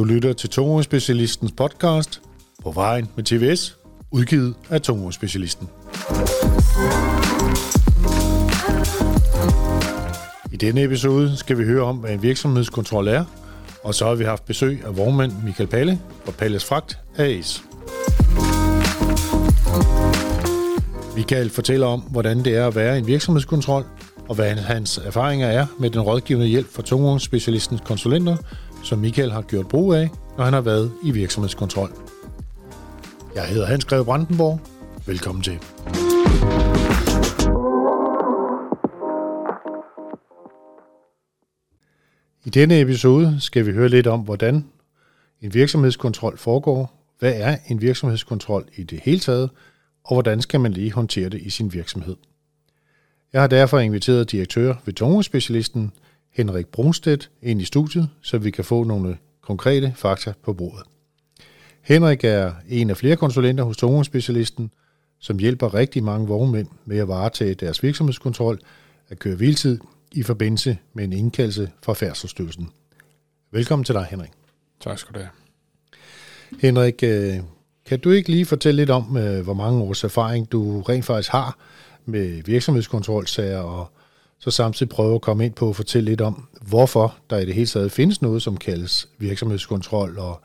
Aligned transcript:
Du 0.00 0.04
lytter 0.04 0.32
til 0.32 0.50
Tungvognsspecialistens 0.50 1.52
podcast 1.52 2.20
på 2.62 2.70
vejen 2.70 3.08
med 3.16 3.24
TVS, 3.24 3.76
udgivet 4.10 4.54
af 4.70 4.80
Tungvognsspecialisten. 4.80 5.68
I 10.52 10.56
denne 10.56 10.82
episode 10.82 11.36
skal 11.36 11.58
vi 11.58 11.64
høre 11.64 11.82
om, 11.82 11.96
hvad 11.96 12.10
en 12.10 12.22
virksomhedskontrol 12.22 13.08
er, 13.08 13.24
og 13.84 13.94
så 13.94 14.06
har 14.06 14.14
vi 14.14 14.24
haft 14.24 14.44
besøg 14.44 14.82
af 14.86 14.96
vognmand 14.96 15.32
Michael 15.44 15.68
Palle 15.68 16.00
fra 16.24 16.32
Palles 16.32 16.64
Fragt 16.64 16.98
AS. 17.16 17.64
Michael 21.16 21.50
fortæller 21.50 21.86
om, 21.86 22.00
hvordan 22.00 22.44
det 22.44 22.56
er 22.56 22.66
at 22.66 22.74
være 22.74 22.98
en 22.98 23.06
virksomhedskontrol, 23.06 23.84
og 24.28 24.34
hvad 24.34 24.54
hans 24.54 24.98
erfaringer 24.98 25.46
er 25.46 25.66
med 25.78 25.90
den 25.90 26.00
rådgivende 26.00 26.46
hjælp 26.46 26.72
fra 26.72 26.82
tungvognsspecialistens 26.82 27.80
konsulenter, 27.84 28.36
som 28.82 28.98
Michael 28.98 29.30
har 29.30 29.42
gjort 29.42 29.68
brug 29.68 29.94
af, 29.94 30.10
når 30.36 30.44
han 30.44 30.52
har 30.52 30.60
været 30.60 30.92
i 31.04 31.10
virksomhedskontrol. 31.10 31.90
Jeg 33.34 33.48
hedder 33.48 33.66
Hans 33.66 33.84
Greve 33.84 34.04
Brandenborg. 34.04 34.60
Velkommen 35.06 35.42
til. 35.42 35.58
I 42.44 42.50
denne 42.50 42.80
episode 42.80 43.36
skal 43.40 43.66
vi 43.66 43.72
høre 43.72 43.88
lidt 43.88 44.06
om, 44.06 44.20
hvordan 44.20 44.64
en 45.40 45.54
virksomhedskontrol 45.54 46.38
foregår, 46.38 47.14
hvad 47.18 47.32
er 47.36 47.56
en 47.68 47.80
virksomhedskontrol 47.80 48.68
i 48.76 48.82
det 48.82 49.00
hele 49.02 49.20
taget, 49.20 49.50
og 50.04 50.14
hvordan 50.14 50.42
skal 50.42 50.60
man 50.60 50.72
lige 50.72 50.92
håndtere 50.92 51.28
det 51.28 51.42
i 51.42 51.50
sin 51.50 51.72
virksomhed. 51.72 52.16
Jeg 53.32 53.40
har 53.40 53.48
derfor 53.48 53.78
inviteret 53.78 54.32
direktør 54.32 54.74
ved 54.84 54.94
Tungespecialisten, 54.94 55.92
Henrik 56.32 56.66
Brunstedt, 56.66 57.30
ind 57.42 57.62
i 57.62 57.64
studiet, 57.64 58.08
så 58.22 58.38
vi 58.38 58.50
kan 58.50 58.64
få 58.64 58.84
nogle 58.84 59.18
konkrete 59.40 59.92
fakta 59.96 60.32
på 60.42 60.52
bordet. 60.52 60.82
Henrik 61.82 62.24
er 62.24 62.52
en 62.68 62.90
af 62.90 62.96
flere 62.96 63.16
konsulenter 63.16 63.64
hos 63.64 63.76
Tungespecialisten, 63.76 64.70
som 65.18 65.38
hjælper 65.38 65.74
rigtig 65.74 66.04
mange 66.04 66.28
vognmænd 66.28 66.68
med 66.84 66.98
at 66.98 67.08
varetage 67.08 67.54
deres 67.54 67.82
virksomhedskontrol 67.82 68.58
at 69.08 69.18
køre 69.18 69.36
hviltid 69.36 69.78
i 70.12 70.22
forbindelse 70.22 70.78
med 70.94 71.04
en 71.04 71.12
indkaldelse 71.12 71.70
fra 71.82 71.92
Færdselsstyrelsen. 71.92 72.68
Velkommen 73.52 73.84
til 73.84 73.94
dig, 73.94 74.06
Henrik. 74.10 74.30
Tak 74.80 74.98
skal 74.98 75.14
du 75.14 75.18
have. 75.18 75.30
Henrik, 76.60 77.02
øh, 77.02 77.36
kan 77.86 78.00
du 78.00 78.10
ikke 78.10 78.30
lige 78.30 78.46
fortælle 78.46 78.76
lidt 78.76 78.90
om, 78.90 79.16
øh, 79.16 79.44
hvor 79.44 79.54
mange 79.54 79.82
års 79.82 80.04
erfaring 80.04 80.52
du 80.52 80.80
rent 80.80 81.04
faktisk 81.04 81.30
har 81.30 81.58
med 82.04 82.42
virksomhedskontrolsager, 82.42 83.58
og 83.58 83.92
så 84.40 84.50
samtidig 84.50 84.90
prøve 84.90 85.14
at 85.14 85.20
komme 85.20 85.46
ind 85.46 85.54
på 85.54 85.68
at 85.68 85.76
fortælle 85.76 86.10
lidt 86.10 86.20
om, 86.20 86.48
hvorfor 86.60 87.16
der 87.30 87.38
i 87.38 87.46
det 87.46 87.54
hele 87.54 87.66
taget 87.66 87.92
findes 87.92 88.22
noget, 88.22 88.42
som 88.42 88.56
kaldes 88.56 89.08
virksomhedskontrol, 89.18 90.18
og 90.18 90.40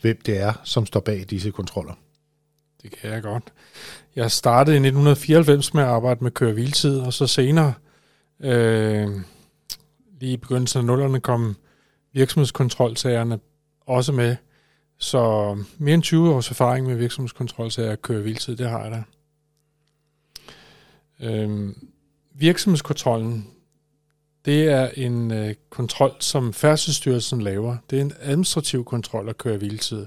hvem 0.00 0.18
det 0.26 0.40
er, 0.40 0.52
som 0.64 0.86
står 0.86 1.00
bag 1.00 1.24
disse 1.30 1.50
kontroller. 1.50 1.94
Det 2.82 2.90
kan 2.90 3.10
jeg 3.10 3.22
godt. 3.22 3.52
Jeg 4.16 4.30
startede 4.30 4.76
i 4.76 4.80
1994 4.80 5.74
med 5.74 5.82
at 5.82 5.88
arbejde 5.88 6.24
med 6.24 6.30
køre 6.30 6.54
og 7.06 7.12
så 7.12 7.26
senere, 7.26 7.74
øh, 8.40 9.08
lige 10.20 10.32
i 10.32 10.36
begyndelsen 10.36 10.78
af 10.78 10.84
nullerne, 10.84 11.20
kom 11.20 11.56
virksomhedskontrolsagerne 12.12 13.38
også 13.86 14.12
med. 14.12 14.36
Så 14.98 15.54
mere 15.78 15.94
end 15.94 16.02
20 16.02 16.34
års 16.34 16.50
erfaring 16.50 16.86
med 16.86 16.96
virksomhedskontrolsager 16.96 17.92
og 17.92 18.02
køre 18.02 18.22
det 18.58 18.70
har 18.70 18.82
jeg 18.82 18.90
da. 18.90 19.02
Øh, 21.26 21.74
virksomhedskontrollen, 22.38 23.46
det 24.44 24.68
er 24.68 24.88
en 24.96 25.30
øh, 25.30 25.54
kontrol, 25.70 26.12
som 26.20 26.52
Færdselsstyrelsen 26.52 27.40
laver. 27.40 27.76
Det 27.90 27.98
er 27.98 28.02
en 28.02 28.12
administrativ 28.20 28.84
kontrol 28.84 29.28
at 29.28 29.38
køre 29.38 29.56
hviletid, 29.56 30.06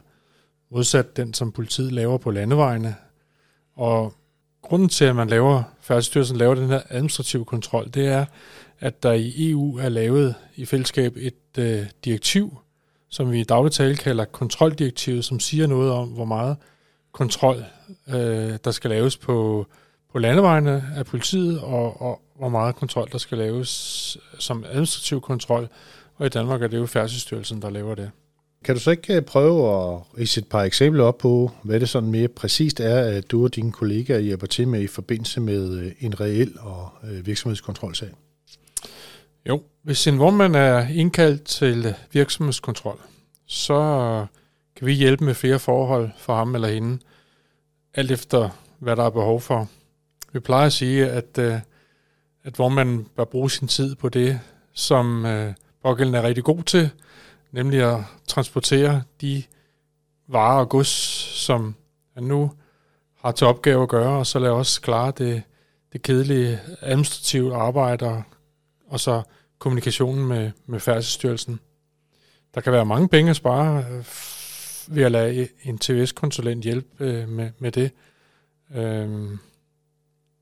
modsat 0.72 1.18
den, 1.18 1.34
som 1.34 1.52
politiet 1.52 1.92
laver 1.92 2.18
på 2.18 2.32
landevejene. 2.32 2.96
Og 3.76 4.14
grunden 4.62 4.90
til, 4.90 5.06
at 5.06 5.16
man 5.16 5.28
laver, 5.28 5.64
Færdselsstyrelsen 5.82 6.38
laver 6.38 6.56
den 6.56 6.68
her 6.68 6.82
administrative 6.90 7.46
kontrol, 7.46 7.90
det 7.94 8.08
er, 8.08 8.26
at 8.80 9.04
der 9.04 9.12
i 9.12 9.50
EU 9.52 9.78
er 9.78 9.90
lavet 9.90 10.36
i 10.56 10.66
fællesskab 10.66 11.14
et 11.18 11.58
øh, 11.58 11.86
direktiv, 12.06 12.58
som 13.10 13.32
vi 13.32 13.40
i 13.40 13.44
daglig 13.44 13.72
tale 13.72 13.96
kalder 13.96 14.26
kontroldirektivet, 14.26 15.26
som 15.26 15.40
siger 15.40 15.68
noget 15.68 15.92
om, 15.92 16.10
hvor 16.10 16.26
meget 16.26 16.58
kontrol 17.12 17.64
øh, 18.08 18.58
der 18.64 18.72
skal 18.72 18.90
laves 18.90 19.18
på, 19.18 19.68
på 20.12 20.20
landevejene 20.20 20.84
af 20.96 21.06
politiet, 21.06 21.60
og, 21.60 22.02
og 22.02 22.22
hvor 22.38 22.50
meget 22.50 22.76
kontrol 22.76 23.10
der 23.12 23.18
skal 23.18 23.38
laves 23.38 24.18
som 24.40 24.64
administrativ 24.68 25.22
kontrol. 25.22 25.70
Og 26.16 26.26
i 26.26 26.30
Danmark 26.30 26.62
er 26.64 26.68
det 26.68 26.78
jo 26.78 26.86
Færdselsstyrelsen, 26.86 27.62
der 27.62 27.70
laver 27.70 27.96
det. 27.96 28.12
Kan 28.66 28.76
du 28.76 28.82
så 28.82 28.92
ikke 28.92 29.16
øh, 29.16 29.22
prøve 29.22 29.94
at 29.94 30.02
rise 30.18 30.42
et 30.42 30.48
par 30.48 30.64
eksempler 30.64 31.04
op 31.04 31.18
på, 31.18 31.52
hvad 31.64 31.80
det 31.80 31.90
sådan 31.90 32.12
mere 32.12 32.28
præcist 32.28 32.80
er, 32.80 33.18
at 33.18 33.32
du 33.32 33.44
og 33.44 33.56
dine 33.56 33.72
kollegaer 33.72 34.20
hjælper 34.20 34.48
til 34.48 34.68
med 34.68 34.82
i 34.82 34.88
forbindelse 34.88 35.42
med 35.42 35.80
øh, 35.80 35.92
en 36.00 36.20
reel 36.20 36.54
og 36.60 36.90
øh, 37.04 37.26
virksomhedskontrolsag? 37.26 38.10
Jo, 39.50 39.64
hvis 39.84 40.08
en 40.08 40.20
vognmand 40.20 40.56
er 40.56 40.88
indkaldt 40.88 41.44
til 41.44 41.96
virksomhedskontrol, 42.12 43.00
så 43.48 44.26
kan 44.76 44.88
vi 44.88 44.94
hjælpe 44.94 45.26
med 45.26 45.34
flere 45.34 45.60
forhold 45.60 46.10
for 46.18 46.36
ham 46.36 46.56
eller 46.56 46.68
hende, 46.68 47.00
alt 47.94 48.12
efter 48.12 48.50
hvad 48.80 48.96
der 48.96 49.04
er 49.04 49.10
behov 49.10 49.42
for. 49.42 49.68
Vi 50.34 50.40
plejer 50.40 50.66
at 50.66 50.74
sige, 50.74 51.10
at, 51.10 51.38
øh, 51.38 51.60
at 52.44 52.60
man 52.60 53.06
bør 53.16 53.24
bruge 53.24 53.52
sin 53.52 53.68
tid 53.68 53.96
på 53.96 54.10
det, 54.10 54.40
som 54.74 55.26
øh, 55.26 55.54
pågældende 55.84 56.20
er 56.20 56.24
rigtig 56.24 56.44
god 56.44 56.64
til, 56.64 56.90
nemlig 57.52 57.82
at 57.82 58.00
transportere 58.28 59.04
de 59.22 59.44
varer 60.28 60.60
og 60.60 60.70
gods, 60.70 60.88
som 61.46 61.76
han 62.14 62.24
nu 62.24 62.52
har 63.20 63.32
til 63.32 63.48
opgave 63.48 63.84
at 63.84 63.90
gøre, 63.90 64.18
og 64.18 64.28
så 64.28 64.40
lad 64.40 64.50
os 64.50 64.80
klare 64.80 65.14
det, 65.18 65.44
det 65.94 66.02
kedelige 66.02 66.60
administrative 66.82 67.56
arbejde, 67.56 68.24
og 68.88 69.00
så 69.00 69.22
kommunikationen 69.60 70.28
med, 70.28 70.52
med 70.66 70.80
færdselsstyrelsen. 70.80 71.60
Der 72.56 72.62
kan 72.62 72.74
være 72.74 72.86
mange 72.86 73.08
penge 73.08 73.30
at 73.30 73.36
spare 73.36 73.86
øh, 73.92 74.06
ved 74.96 75.04
at 75.04 75.12
lade 75.12 75.48
en 75.64 75.78
TVS-konsulent 75.78 76.64
hjælpe 76.64 77.06
øh, 77.06 77.30
med, 77.30 77.52
med 77.60 77.72
det. 77.72 77.92
Øhm, 78.76 79.40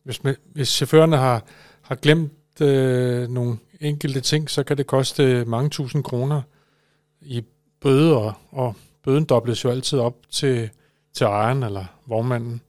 hvis, 0.10 0.38
hvis 0.54 0.68
chaufførerne 0.68 1.18
har, 1.18 1.44
har 1.82 1.96
glemt 1.96 2.62
øh, 2.62 3.30
nogle 3.30 3.58
enkelte 3.80 4.22
ting, 4.22 4.50
så 4.50 4.64
kan 4.64 4.78
det 4.78 4.88
koste 4.88 5.46
mange 5.46 5.70
tusind 5.70 6.04
kroner 6.04 6.42
i 7.22 7.44
bøde, 7.82 8.18
og, 8.18 8.34
og 8.52 8.76
bøden 9.04 9.26
dobles 9.26 9.64
jo 9.64 9.70
altid 9.70 10.00
op 10.00 10.16
til, 10.32 10.70
til 11.14 11.24
ejeren 11.24 11.64
eller 11.64 11.86
vognmanden. 12.06 12.62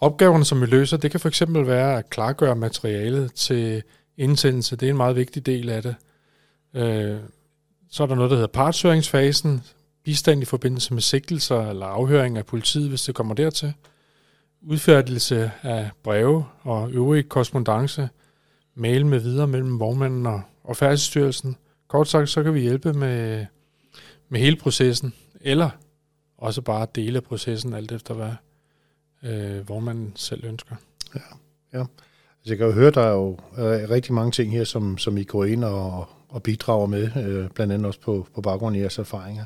Opgaverne, 0.00 0.44
som 0.44 0.60
vi 0.60 0.66
løser, 0.66 0.96
det 0.96 1.10
kan 1.10 1.20
for 1.20 1.28
eksempel 1.28 1.66
være 1.66 1.98
at 1.98 2.10
klargøre 2.10 2.56
materialet 2.56 3.34
til 3.34 3.82
indsendelse. 4.16 4.76
Det 4.76 4.86
er 4.86 4.90
en 4.90 4.96
meget 4.96 5.16
vigtig 5.16 5.46
del 5.46 5.68
af 5.68 5.82
det. 5.82 5.94
Øh, 6.74 7.16
så 7.90 8.02
er 8.02 8.06
der 8.06 8.14
noget, 8.14 8.30
der 8.30 8.36
hedder 8.36 8.52
partshøringsfasen, 8.52 9.62
bistand 10.04 10.42
i 10.42 10.44
forbindelse 10.44 10.94
med 10.94 11.02
sigtelser 11.02 11.70
eller 11.70 11.86
afhøring 11.86 12.38
af 12.38 12.46
politiet, 12.46 12.88
hvis 12.88 13.02
det 13.02 13.14
kommer 13.14 13.34
dertil. 13.34 13.72
Udfærdelse 14.62 15.50
af 15.62 15.90
breve 16.02 16.44
og 16.60 16.92
øvrig 16.92 17.28
korrespondence, 17.28 18.08
mail 18.74 19.06
med 19.06 19.18
videre 19.18 19.46
mellem 19.46 19.80
vognmanden 19.80 20.26
og, 20.26 20.42
og 20.64 20.76
færdselsstyrelsen. 20.76 21.56
Kort 21.88 22.08
sagt, 22.08 22.28
så 22.28 22.42
kan 22.42 22.54
vi 22.54 22.60
hjælpe 22.60 22.92
med 22.92 23.46
med 24.32 24.40
hele 24.40 24.56
processen, 24.56 25.14
eller 25.40 25.70
også 26.38 26.62
bare 26.62 26.86
dele 26.94 27.16
af 27.16 27.22
processen, 27.22 27.72
alt 27.72 27.92
efter 27.92 28.14
hvad 28.14 28.32
øh, 29.22 29.68
vognmanden 29.68 30.12
selv 30.16 30.44
ønsker. 30.44 30.76
Ja, 31.14 31.20
ja. 31.72 31.78
Altså, 31.78 32.52
jeg 32.52 32.58
kan 32.58 32.66
jo 32.66 32.72
høre, 32.72 32.90
der 32.90 33.00
er 33.00 33.12
jo 33.12 33.30
øh, 33.58 33.90
rigtig 33.90 34.14
mange 34.14 34.30
ting 34.30 34.52
her, 34.52 34.64
som, 34.64 34.98
som 34.98 35.18
I 35.18 35.24
går 35.24 35.44
ind 35.44 35.64
og, 35.64 36.08
og 36.28 36.42
bidrager 36.42 36.86
med, 36.86 37.10
øh, 37.16 37.50
blandt 37.50 37.72
andet 37.72 37.86
også 37.86 38.00
på, 38.00 38.26
på 38.34 38.40
baggrund 38.40 38.76
af 38.76 38.80
jeres 38.80 38.98
erfaringer. 38.98 39.44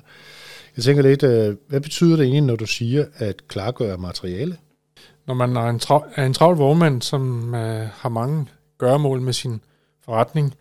Jeg 0.76 0.84
tænker 0.84 1.02
lidt, 1.02 1.22
øh, 1.22 1.56
hvad 1.68 1.80
betyder 1.80 2.16
det 2.16 2.22
egentlig, 2.22 2.42
når 2.42 2.56
du 2.56 2.66
siger 2.66 3.06
at 3.14 3.48
klargøre 3.48 3.98
materiale? 3.98 4.56
Når 5.26 5.34
man 5.34 5.56
er 5.56 5.68
en, 5.68 5.80
tra- 5.84 6.12
er 6.14 6.26
en 6.26 6.34
travl 6.34 6.56
vognmand, 6.56 7.02
som 7.02 7.54
øh, 7.54 7.88
har 7.92 8.08
mange 8.08 8.46
gøremål 8.78 9.20
med 9.20 9.32
sin 9.32 9.60
forretning, 10.04 10.54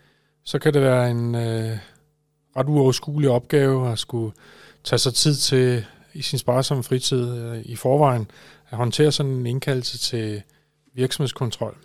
så 0.44 0.60
kan 0.60 0.74
det 0.74 0.82
være 0.82 1.12
en, 1.12 1.36
øh, 1.36 1.78
ret 2.58 2.70
uoverskuelig 2.70 3.30
opgave 3.30 3.92
at 3.92 4.00
skulle 4.00 4.34
tage 4.84 5.00
sig 5.00 5.14
tid 5.14 5.36
til 5.36 5.86
i 6.14 6.22
sin 6.22 6.40
sparsomme 6.40 6.84
fritid 6.84 7.38
øh, 7.38 7.62
i 7.66 7.76
forvejen 7.76 8.28
at 8.70 8.78
håndtere 8.78 9.12
sådan 9.12 9.32
en 9.32 9.46
indkaldelse 9.46 9.98
til 9.98 10.42
virksomhedskontrol. 10.94 11.78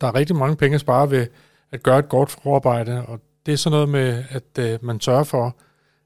Der 0.00 0.06
er 0.06 0.14
rigtig 0.14 0.36
mange 0.36 0.56
penge 0.56 0.74
at 0.74 0.80
spare 0.80 1.10
ved 1.10 1.26
at 1.70 1.82
gøre 1.82 1.98
et 1.98 2.08
godt 2.08 2.30
forarbejde, 2.30 3.06
og 3.06 3.20
det 3.46 3.52
er 3.52 3.56
sådan 3.56 3.74
noget 3.74 3.88
med, 3.88 4.24
at 4.28 4.58
øh, 4.58 4.84
man 4.84 5.00
sørger 5.00 5.24
for, 5.24 5.56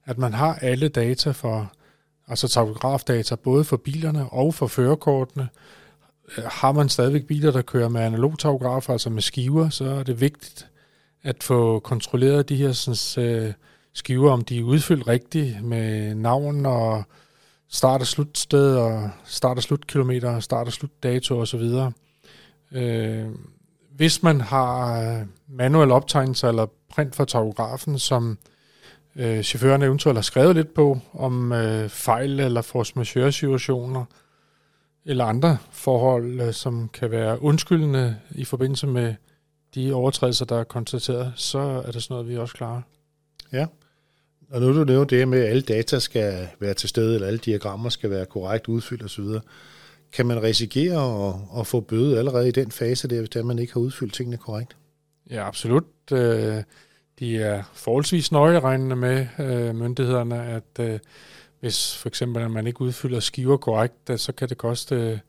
at 0.05 0.19
man 0.19 0.33
har 0.33 0.55
alle 0.55 0.89
data 0.89 1.31
for, 1.31 1.73
altså 2.29 2.49
tagografdata, 2.49 3.35
både 3.35 3.65
for 3.65 3.77
bilerne 3.77 4.31
og 4.31 4.55
for 4.55 4.67
førerkortene. 4.67 5.49
Øh, 6.39 6.45
har 6.45 6.73
man 6.73 6.89
stadigvæk 6.89 7.27
biler, 7.27 7.51
der 7.51 7.63
kører 7.63 7.89
med 7.89 8.01
analog 8.01 8.35
altså 8.89 9.11
med 9.11 9.23
skiver, 9.23 9.69
så 9.69 9.85
er 9.85 10.03
det 10.03 10.21
vigtigt 10.21 10.69
at 11.23 11.43
få 11.43 11.79
kontrolleret 11.79 12.49
de 12.49 12.57
her 12.57 12.73
sådan, 12.73 13.25
øh, 13.25 13.53
skiver, 13.93 14.33
om 14.33 14.45
de 14.45 14.59
er 14.59 14.63
udfyldt 14.63 15.09
rigtigt 15.09 15.65
med 15.65 16.15
navn 16.15 16.67
og 16.67 17.05
start- 17.69 18.01
og 18.01 18.07
slutsted 18.07 18.77
og 18.77 19.11
start- 19.25 19.57
og 19.57 19.63
slutkilometer, 19.63 20.41
start- 20.41 20.67
og 20.67 20.73
slutdato 20.73 21.41
osv. 21.41 21.71
Øh, 22.73 23.27
hvis 23.97 24.23
man 24.23 24.41
har 24.41 25.01
øh, 25.01 25.27
manuel 25.49 25.91
optegnelser 25.91 26.49
eller 26.49 26.67
print 26.89 27.17
fra 27.17 27.25
tachografen, 27.25 27.99
som 27.99 28.39
øh, 29.17 29.43
chaufføren 29.43 29.83
eventuelt 29.83 30.17
har 30.19 30.23
skrevet 30.23 30.57
lidt 30.57 30.75
på, 30.75 30.99
om 31.13 31.53
øh, 31.53 31.89
fejl 31.89 32.41
eller 32.41 32.63
force 32.63 32.93
majeure 32.97 33.33
situationer, 33.33 34.05
eller 35.07 35.25
andre 35.25 35.59
forhold, 35.71 36.41
øh, 36.41 36.53
som 36.53 36.91
kan 36.93 37.11
være 37.11 37.43
undskyldende 37.43 38.17
i 38.31 38.45
forbindelse 38.45 38.87
med 38.87 39.15
de 39.75 39.93
overtrædelser, 39.93 40.45
der 40.45 40.59
er 40.61 40.65
konstateret, 40.65 41.33
så 41.37 41.59
er 41.59 41.91
det 41.91 42.03
sådan 42.03 42.15
noget, 42.15 42.29
vi 42.29 42.37
også 42.37 42.55
klarer. 42.55 42.83
Ja, 43.53 43.67
og 44.51 44.61
nu 44.61 44.79
du 44.79 44.85
nævnt 44.85 45.11
det 45.11 45.29
med, 45.29 45.41
at 45.41 45.51
alle 45.51 45.63
data 45.63 45.99
skal 45.99 46.49
være 46.61 46.75
til 46.75 46.89
stede, 46.89 47.15
eller 47.15 47.27
alle 47.27 47.39
diagrammer 47.39 47.89
skal 47.89 48.11
være 48.11 48.27
korrekt 48.27 48.69
udfyldt 48.69 49.03
osv. 49.03 49.25
Kan 50.13 50.27
man 50.27 50.43
risikere 50.43 51.29
at, 51.29 51.61
at 51.61 51.67
få 51.67 51.81
bøde 51.81 52.19
allerede 52.19 52.49
i 52.49 52.53
den 52.53 52.71
fase 52.71 53.09
der, 53.09 53.19
hvis 53.19 53.45
man 53.45 53.59
ikke 53.59 53.73
har 53.73 53.81
udfyldt 53.81 54.15
tingene 54.15 54.37
korrekt? 54.37 54.77
Ja, 55.31 55.47
absolut. 55.47 55.85
Øh, 56.13 56.63
de 57.19 57.39
er 57.39 57.63
forholdsvis 57.73 58.33
nøjeregnende 58.33 58.97
med 58.97 59.27
øh, 59.39 59.75
myndighederne, 59.75 60.45
at 60.45 61.01
hvis 61.61 61.97
for 61.97 62.09
eksempel 62.09 62.43
at 62.43 62.51
man 62.51 62.67
ikke 62.67 62.81
udfylder 62.81 63.21
skiver 63.21 63.57
korrekt, 63.57 64.21
så 64.21 64.33
kan 64.33 64.49
det 64.49 64.59
koste 64.59 65.21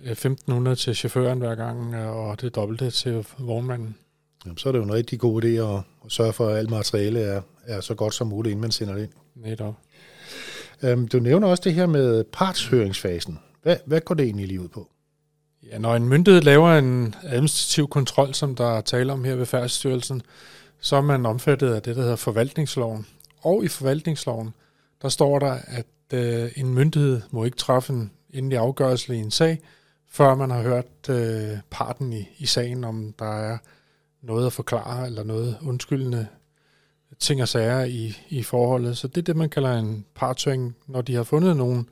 1.500 0.00 0.74
til 0.74 0.96
chaufføren 0.96 1.38
hver 1.38 1.54
gang, 1.54 1.96
og 1.96 2.40
det 2.40 2.54
dobbelte 2.54 2.90
til 2.90 3.26
vognmanden. 3.38 3.96
Jamen, 4.44 4.58
så 4.58 4.68
er 4.68 4.72
det 4.72 4.78
jo 4.78 4.84
en 4.84 4.92
rigtig 4.92 5.20
god 5.20 5.44
idé 5.44 5.46
at, 5.46 5.82
at 6.04 6.12
sørge 6.12 6.32
for, 6.32 6.48
at 6.48 6.56
alt 6.56 6.70
materiale 6.70 7.20
er, 7.20 7.42
er 7.64 7.80
så 7.80 7.94
godt 7.94 8.14
som 8.14 8.26
muligt, 8.26 8.50
inden 8.50 8.60
man 8.60 8.70
sender 8.70 8.94
det 8.94 9.02
ind. 9.02 9.12
Netop. 9.34 9.74
Øhm, 10.82 11.08
du 11.08 11.18
nævner 11.18 11.48
også 11.48 11.62
det 11.64 11.74
her 11.74 11.86
med 11.86 12.24
partshøringsfasen. 12.24 13.38
Hvad, 13.62 13.76
hvad 13.86 14.00
går 14.00 14.14
det 14.14 14.24
egentlig 14.24 14.46
lige 14.46 14.60
ud 14.60 14.68
på? 14.68 14.88
Ja, 15.70 15.78
når 15.78 15.96
en 15.96 16.08
myndighed 16.08 16.42
laver 16.42 16.78
en 16.78 17.14
administrativ 17.22 17.88
kontrol, 17.88 18.34
som 18.34 18.54
der 18.54 18.76
er 18.76 18.80
tale 18.80 19.12
om 19.12 19.24
her 19.24 19.34
ved 19.34 19.46
Færdsstyrelsen, 19.46 20.22
så 20.80 20.96
er 20.96 21.00
man 21.00 21.26
omfattet 21.26 21.74
af 21.74 21.82
det, 21.82 21.96
der 21.96 22.02
hedder 22.02 22.16
forvaltningsloven. 22.16 23.06
Og 23.42 23.64
i 23.64 23.68
forvaltningsloven, 23.68 24.54
der 25.04 25.10
står 25.10 25.38
der, 25.38 25.58
at 25.66 25.86
øh, 26.14 26.50
en 26.56 26.74
myndighed 26.74 27.20
må 27.30 27.44
ikke 27.44 27.56
træffe 27.56 27.92
en 27.92 28.10
endelig 28.30 28.58
afgørelse 28.58 29.16
i 29.16 29.18
en 29.18 29.30
sag, 29.30 29.58
før 30.08 30.34
man 30.34 30.50
har 30.50 30.62
hørt 30.62 31.08
øh, 31.10 31.58
parten 31.70 32.12
i, 32.12 32.28
i 32.38 32.46
sagen, 32.46 32.84
om 32.84 33.14
der 33.18 33.38
er 33.38 33.58
noget 34.22 34.46
at 34.46 34.52
forklare, 34.52 35.06
eller 35.06 35.24
noget 35.24 35.58
undskyldende 35.62 36.26
ting 37.18 37.42
og 37.42 37.48
sager 37.48 37.84
i, 37.84 38.16
i 38.28 38.42
forholdet. 38.42 38.98
Så 38.98 39.08
det 39.08 39.18
er 39.18 39.22
det, 39.22 39.36
man 39.36 39.50
kalder 39.50 39.78
en 39.78 40.04
partshøring. 40.14 40.76
Når 40.86 41.02
de 41.02 41.14
har 41.14 41.22
fundet 41.22 41.56
nogen, 41.56 41.88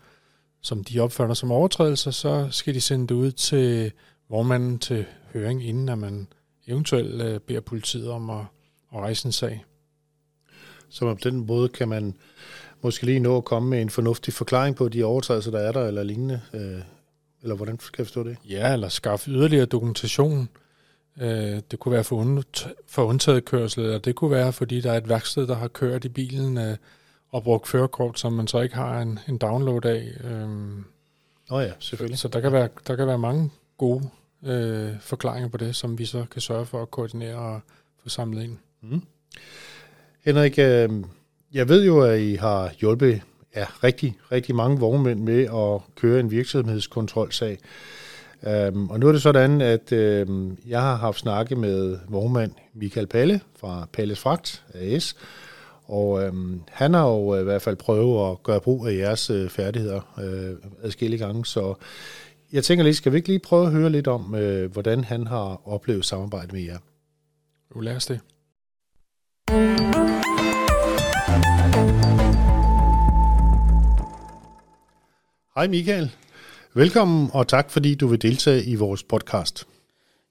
som 0.61 0.85
de 0.85 1.01
opfatter 1.01 1.35
som 1.35 1.51
overtrædelser, 1.51 2.11
så 2.11 2.49
skal 2.51 2.75
de 2.75 2.81
sende 2.81 3.07
det 3.07 3.15
ud 3.15 3.33
til 3.33 3.93
vormanden 4.29 4.79
til 4.79 5.05
høring, 5.33 5.65
inden 5.65 5.89
at 5.89 5.99
man 5.99 6.29
eventuelt 6.67 7.23
øh, 7.23 7.41
beder 7.41 7.61
politiet 7.61 8.11
om 8.11 8.31
at, 8.31 8.45
at 8.95 8.99
rejse 8.99 9.27
en 9.27 9.33
sag. 9.33 9.65
Så 10.89 11.15
på 11.15 11.21
den 11.31 11.47
måde 11.47 11.69
kan 11.69 11.89
man 11.89 12.15
måske 12.83 13.07
lige 13.07 13.21
nå 13.21 13.37
at 13.37 13.45
komme 13.45 13.71
med 13.71 13.83
en 13.83 13.91
fornuftig 13.91 14.35
forklaring 14.35 14.77
på 14.77 14.89
de 14.89 15.05
overtrædelser, 15.05 15.51
der 15.51 15.59
er 15.59 15.73
der, 15.73 15.87
eller 15.87 16.03
lignende? 16.03 16.41
Øh, 16.55 16.83
eller 17.43 17.55
hvordan 17.55 17.81
skal 17.81 18.03
jeg 18.03 18.07
forstå 18.07 18.25
det? 18.25 18.37
Ja, 18.49 18.73
eller 18.73 18.89
skaffe 18.89 19.31
yderligere 19.31 19.67
dokumentation. 19.67 20.49
Øh, 21.21 21.61
det 21.71 21.79
kunne 21.79 21.93
være 21.93 22.05
for, 22.05 22.17
und, 22.17 22.45
for 22.87 23.05
undtaget 23.05 23.45
kørsel, 23.45 23.85
eller 23.85 23.99
det 23.99 24.15
kunne 24.15 24.31
være, 24.31 24.53
fordi 24.53 24.81
der 24.81 24.93
er 24.93 24.97
et 24.97 25.09
værksted, 25.09 25.47
der 25.47 25.55
har 25.55 25.69
kørt 25.69 26.05
i 26.05 26.09
bilen 26.09 26.59
øh, 26.59 26.77
og 27.31 27.43
brugt 27.43 27.69
førerkort, 27.69 28.19
som 28.19 28.33
man 28.33 28.47
så 28.47 28.61
ikke 28.61 28.75
har 28.75 29.01
en, 29.01 29.19
en 29.29 29.39
download 29.39 29.85
af. 29.85 30.09
Øh, 30.25 30.49
oh 31.51 31.63
ja, 31.63 31.73
selvfølgelig. 31.79 32.19
Så 32.19 32.29
der 32.29 32.41
kan 32.41 32.53
være, 32.53 32.69
der 32.87 32.97
kan 32.97 33.07
være 33.07 33.19
mange 33.19 33.51
gode 33.79 34.11
øh, 34.45 34.91
forklaringer 35.01 35.49
på 35.49 35.57
det, 35.57 35.77
som 35.77 35.99
vi 35.99 36.05
så 36.05 36.25
kan 36.31 36.41
sørge 36.41 36.67
for 36.67 36.83
at 36.83 36.91
koordinere 36.91 37.37
og 37.37 37.61
få 38.03 38.09
samlet 38.09 38.43
ind. 38.43 38.59
Mm. 38.81 39.03
Henrik, 40.25 40.59
øh, 40.59 40.91
jeg 41.55 41.69
ved 41.69 41.85
jo, 41.85 42.01
at 42.01 42.21
I 42.21 42.35
har 42.35 42.73
hjulpet 42.81 43.23
ja, 43.57 43.65
rigtig, 43.85 44.19
rigtig 44.33 44.55
mange 44.55 44.79
vognmænd 44.79 45.21
med 45.21 45.43
at 45.43 45.95
køre 45.97 46.21
en 46.21 46.31
virksomhedskontrolsag. 46.31 47.59
Um, 48.69 48.91
og 48.91 49.01
nu 49.01 49.09
er 49.09 49.13
det 49.13 49.23
sådan, 49.23 49.61
at 49.61 49.93
um, 50.29 50.59
jeg 50.67 50.81
har 50.81 50.97
haft 50.97 51.19
snakke 51.19 51.57
med 51.57 51.99
vognmand 52.09 52.53
Michael 52.75 53.07
Palle 53.07 53.41
fra 53.61 53.89
Palles 53.93 54.21
Fragt 54.21 54.65
AS, 54.75 55.17
og 55.85 56.09
um, 56.09 56.63
han 56.71 56.95
har 56.95 57.09
jo 57.09 57.35
øh, 57.35 57.41
i 57.41 57.45
hvert 57.45 57.63
fald 57.63 57.77
prøvet 57.77 58.31
at 58.31 58.43
gøre 58.43 58.61
brug 58.61 58.87
af 58.87 58.93
jeres 58.93 59.31
uh, 59.31 59.49
færdigheder 59.49 60.01
uh, 60.17 60.85
adskillige 60.85 61.27
gange, 61.27 61.47
så 61.47 61.75
jeg 62.53 62.65
tænker 62.65 62.85
lige, 62.85 62.95
skal 62.95 63.13
vi 63.13 63.17
ikke 63.17 63.29
lige 63.29 63.39
prøve 63.39 63.67
at 63.67 63.73
høre 63.73 63.91
lidt 63.91 64.09
om, 64.09 64.35
uh, 64.35 64.65
hvordan 64.65 65.05
han 65.05 65.27
har 65.27 65.69
oplevet 65.69 66.05
samarbejdet 66.05 66.53
med 66.53 66.63
jer? 66.63 66.79
Jo, 67.77 67.81
lad 67.81 67.97
os 67.97 68.07
det. 68.07 68.21
Hej 75.55 75.67
Michael. 75.67 76.11
Velkommen, 76.75 77.31
og 77.33 77.49
tak 77.49 77.71
fordi 77.71 77.95
du 77.95 78.07
vil 78.07 78.23
deltage 78.23 78.65
i 78.65 78.75
vores 78.75 79.03
podcast. 79.03 79.67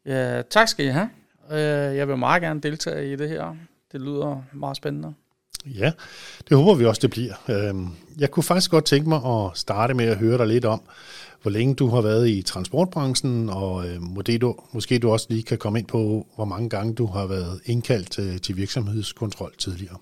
Ja, 0.05 0.41
tak 0.41 0.67
skal 0.67 0.85
I 0.85 0.89
have. 0.89 1.09
Øh, 1.51 1.97
jeg 1.97 2.07
vil 2.07 2.17
meget 2.17 2.41
gerne 2.41 2.61
deltage 2.61 3.13
i 3.13 3.15
det 3.15 3.29
her. 3.29 3.55
Det 3.91 4.01
lyder 4.01 4.43
meget 4.53 4.77
spændende. 4.77 5.13
Ja, 5.65 5.91
det 6.49 6.57
håber 6.57 6.73
vi 6.73 6.85
også, 6.85 6.99
det 7.01 7.09
bliver. 7.09 7.33
Øhm, 7.49 7.87
jeg 8.17 8.31
kunne 8.31 8.43
faktisk 8.43 8.71
godt 8.71 8.85
tænke 8.85 9.09
mig 9.09 9.25
at 9.25 9.57
starte 9.57 9.93
med 9.93 10.05
at 10.05 10.17
høre 10.17 10.37
dig 10.37 10.47
lidt 10.47 10.65
om, 10.65 10.81
hvor 11.41 11.51
længe 11.51 11.75
du 11.75 11.89
har 11.89 12.01
været 12.01 12.29
i 12.29 12.41
transportbranchen, 12.41 13.49
og 13.49 13.87
øh, 13.87 14.01
måske, 14.01 14.37
du, 14.37 14.55
måske 14.71 14.99
du 14.99 15.11
også 15.11 15.27
lige 15.29 15.43
kan 15.43 15.57
komme 15.57 15.79
ind 15.79 15.87
på, 15.87 16.27
hvor 16.35 16.45
mange 16.45 16.69
gange 16.69 16.95
du 16.95 17.05
har 17.05 17.25
været 17.25 17.61
indkaldt 17.65 18.11
til, 18.11 18.41
til 18.41 18.57
virksomhedskontrol 18.57 19.53
tidligere. 19.57 19.97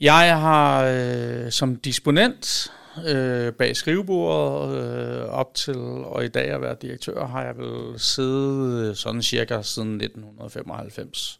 Jeg 0.00 0.40
har 0.40 0.84
øh, 0.84 1.50
som 1.50 1.76
disponent 1.76 2.72
øh, 3.06 3.52
bag 3.52 3.76
skrivebordet 3.76 4.76
øh, 4.76 5.24
op 5.24 5.54
til, 5.54 5.76
og 5.78 6.24
i 6.24 6.28
dag 6.28 6.48
at 6.48 6.60
være 6.60 6.76
direktør, 6.82 7.26
har 7.26 7.44
jeg 7.44 7.58
vel 7.58 8.00
siddet 8.00 8.88
øh, 8.88 8.96
sådan 8.96 9.22
cirka 9.22 9.62
siden 9.62 10.00
1995. 10.00 11.38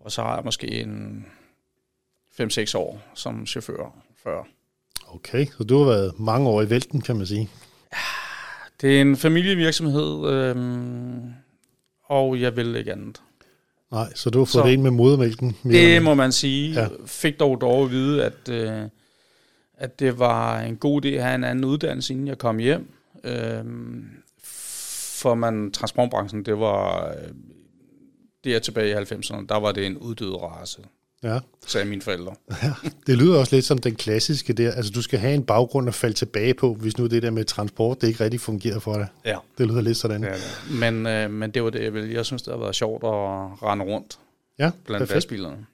Og 0.00 0.12
så 0.12 0.22
har 0.22 0.34
jeg 0.34 0.44
måske 0.44 0.80
en 0.80 1.26
5-6 2.40 2.78
år 2.78 3.02
som 3.14 3.46
chauffør 3.46 3.94
før. 4.24 4.46
Okay, 5.08 5.46
så 5.58 5.64
du 5.64 5.78
har 5.78 5.84
været 5.84 6.20
mange 6.20 6.48
år 6.48 6.62
i 6.62 6.70
vælten, 6.70 7.00
kan 7.00 7.16
man 7.16 7.26
sige. 7.26 7.50
Det 8.80 8.96
er 8.96 9.00
en 9.00 9.16
familievirksomhed, 9.16 10.28
øh, 10.28 10.56
og 12.04 12.40
jeg 12.40 12.56
vil 12.56 12.76
ikke 12.76 12.92
andet. 12.92 13.22
Nej, 13.92 14.12
så 14.14 14.30
du 14.30 14.38
har 14.38 14.44
fået 14.44 14.52
så, 14.52 14.62
det 14.62 14.72
ind 14.72 14.82
med 14.82 14.90
modermælken? 14.90 15.56
Det 15.62 16.02
må 16.02 16.14
man 16.14 16.32
sige. 16.32 16.80
Ja. 16.80 16.88
Fik 17.06 17.40
dog 17.40 17.60
dog 17.60 17.84
at 17.84 17.90
vide, 17.90 18.24
at, 18.24 18.48
øh, 18.50 18.88
at 19.82 20.00
det 20.00 20.18
var 20.18 20.60
en 20.60 20.76
god 20.76 21.04
idé 21.04 21.08
at 21.08 21.22
have 21.22 21.34
en 21.34 21.44
anden 21.44 21.64
uddannelse, 21.64 22.12
inden 22.12 22.28
jeg 22.28 22.38
kom 22.38 22.58
hjem. 22.58 22.88
Øh, 23.24 23.64
for 25.22 25.34
man, 25.34 25.70
transportbranchen, 25.70 26.44
det 26.44 26.58
var, 26.58 27.08
øh, 27.08 27.14
det 28.44 28.54
er 28.54 28.58
tilbage 28.58 28.90
i 28.90 28.94
90'erne, 28.94 29.46
der 29.48 29.60
var 29.60 29.72
det 29.72 29.86
en 29.86 29.96
uddød 29.96 30.34
race. 30.42 30.82
Ja. 31.22 31.38
Sagde 31.66 31.86
mine 31.88 32.02
forældre. 32.02 32.34
Ja, 32.62 32.72
det 33.06 33.18
lyder 33.18 33.38
også 33.38 33.56
lidt 33.56 33.64
som 33.64 33.78
den 33.78 33.94
klassiske 33.94 34.52
der. 34.52 34.72
Altså, 34.72 34.92
du 34.92 35.02
skal 35.02 35.18
have 35.18 35.34
en 35.34 35.44
baggrund 35.44 35.88
at 35.88 35.94
falde 35.94 36.14
tilbage 36.14 36.54
på, 36.54 36.74
hvis 36.74 36.98
nu 36.98 37.06
det 37.06 37.22
der 37.22 37.30
med 37.30 37.44
transport, 37.44 38.00
det 38.00 38.08
ikke 38.08 38.24
rigtig 38.24 38.40
fungerer 38.40 38.78
for 38.78 38.94
dig. 38.94 39.06
Ja. 39.24 39.36
Det 39.58 39.66
lyder 39.66 39.80
lidt 39.80 39.96
sådan. 39.96 40.24
Ja, 40.24 40.30
ja. 40.30 40.36
Men, 40.90 41.06
øh, 41.06 41.30
men 41.30 41.50
det 41.50 41.64
var 41.64 41.70
det, 41.70 41.82
jeg 41.82 41.94
ville. 41.94 42.14
Jeg 42.14 42.26
synes, 42.26 42.42
det 42.42 42.52
har 42.52 42.60
været 42.60 42.74
sjovt 42.74 43.04
at 43.04 43.10
rende 43.62 43.84
rundt 43.84 44.18
ja, 44.58 44.70
blandt 44.86 45.10
lastbilerne. 45.10 45.66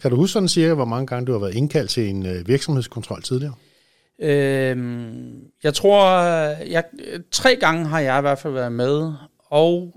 Kan 0.00 0.10
du 0.10 0.16
huske 0.16 0.32
sådan 0.32 0.48
cirka, 0.48 0.74
hvor 0.74 0.84
mange 0.84 1.06
gange 1.06 1.26
du 1.26 1.32
har 1.32 1.38
været 1.38 1.54
indkaldt 1.54 1.90
til 1.90 2.08
en 2.08 2.26
øh, 2.26 2.48
virksomhedskontrol 2.48 3.22
tidligere? 3.22 3.54
Øhm, 4.18 5.44
jeg 5.62 5.74
tror, 5.74 6.06
jeg, 6.64 6.84
tre 7.30 7.56
gange 7.56 7.86
har 7.86 8.00
jeg 8.00 8.18
i 8.18 8.20
hvert 8.20 8.38
fald 8.38 8.52
været 8.52 8.72
med, 8.72 9.12
og 9.50 9.94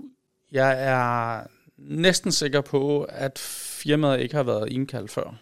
jeg 0.52 0.84
er 0.84 1.40
næsten 1.78 2.32
sikker 2.32 2.60
på, 2.60 3.06
at 3.08 3.38
firmaet 3.38 4.20
ikke 4.20 4.34
har 4.34 4.42
været 4.42 4.72
indkaldt 4.72 5.10
før. 5.10 5.34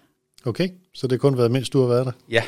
Okay, 0.46 0.68
så 0.94 1.06
det 1.06 1.12
har 1.12 1.18
kun 1.18 1.38
været, 1.38 1.50
mens 1.50 1.70
du 1.70 1.80
har 1.80 1.88
været 1.88 2.06
der? 2.06 2.12
Ja. 2.30 2.42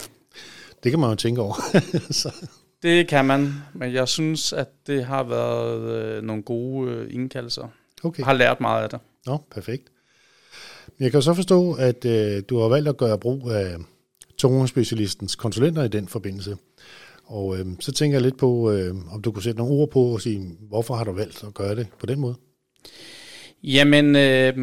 Det 0.83 0.93
kan 0.93 1.01
man 1.01 1.11
jo 1.11 1.17
tænke 1.17 1.41
over. 1.41 1.55
så. 2.11 2.35
Det 2.83 3.09
kan 3.09 3.25
man, 3.25 3.55
men 3.75 3.93
jeg 3.93 4.09
synes, 4.09 4.53
at 4.53 4.69
det 4.87 5.05
har 5.05 5.23
været 5.23 5.81
øh, 5.81 6.23
nogle 6.23 6.43
gode 6.43 6.91
øh, 6.91 7.15
indkaldelser. 7.15 7.69
Okay. 8.05 8.19
Jeg 8.19 8.27
har 8.27 8.33
lært 8.33 8.61
meget 8.61 8.83
af 8.83 8.91
det. 8.91 9.01
Nå, 9.27 9.39
perfekt. 9.51 9.90
Jeg 11.01 11.13
kan 11.13 11.23
så 11.23 11.35
forstå, 11.35 11.73
at 11.73 12.05
øh, 12.05 12.43
du 12.49 12.59
har 12.59 12.69
valgt 12.69 12.89
at 12.89 12.97
gøre 12.97 13.19
brug 13.19 13.51
af 13.51 13.77
tungespecialistens 14.39 15.37
konsulenter 15.37 15.83
i 15.83 15.89
den 15.89 16.09
forbindelse. 16.09 16.57
Og 17.25 17.59
øh, 17.59 17.67
så 17.81 17.93
tænker 17.93 18.17
jeg 18.17 18.23
lidt 18.23 18.39
på, 18.39 18.73
øh, 18.73 18.95
om 19.13 19.23
du 19.23 19.33
kunne 19.33 19.43
sætte 19.43 19.59
nogle 19.59 19.75
ord 19.75 19.91
på 19.91 20.03
og 20.03 20.21
sige, 20.21 20.57
hvorfor 20.61 20.95
har 20.95 21.05
du 21.05 21.13
valgt 21.13 21.45
at 21.45 21.55
gøre 21.55 21.77
det 21.77 21.87
på 21.99 22.07
den 22.07 22.21
måde? 22.21 22.35
Jamen, 23.63 24.17
øh, 24.17 24.55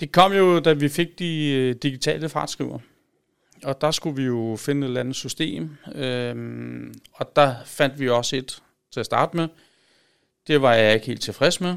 Det 0.00 0.12
kom 0.12 0.32
jo, 0.32 0.60
da 0.60 0.72
vi 0.72 0.88
fik 0.88 1.18
de 1.18 1.52
øh, 1.52 1.74
digitale 1.82 2.28
fartskriver. 2.28 2.78
Og 3.64 3.80
der 3.80 3.90
skulle 3.90 4.16
vi 4.16 4.22
jo 4.22 4.56
finde 4.58 4.84
et 4.84 4.88
eller 4.88 5.00
andet 5.00 5.16
system. 5.16 5.70
Øh, 5.94 6.34
og 7.12 7.36
der 7.36 7.54
fandt 7.66 8.00
vi 8.00 8.08
også 8.08 8.36
et 8.36 8.62
til 8.92 9.00
at 9.00 9.06
starte 9.06 9.36
med. 9.36 9.48
Det 10.46 10.62
var 10.62 10.74
jeg 10.74 10.94
ikke 10.94 11.06
helt 11.06 11.22
tilfreds 11.22 11.60
med. 11.60 11.76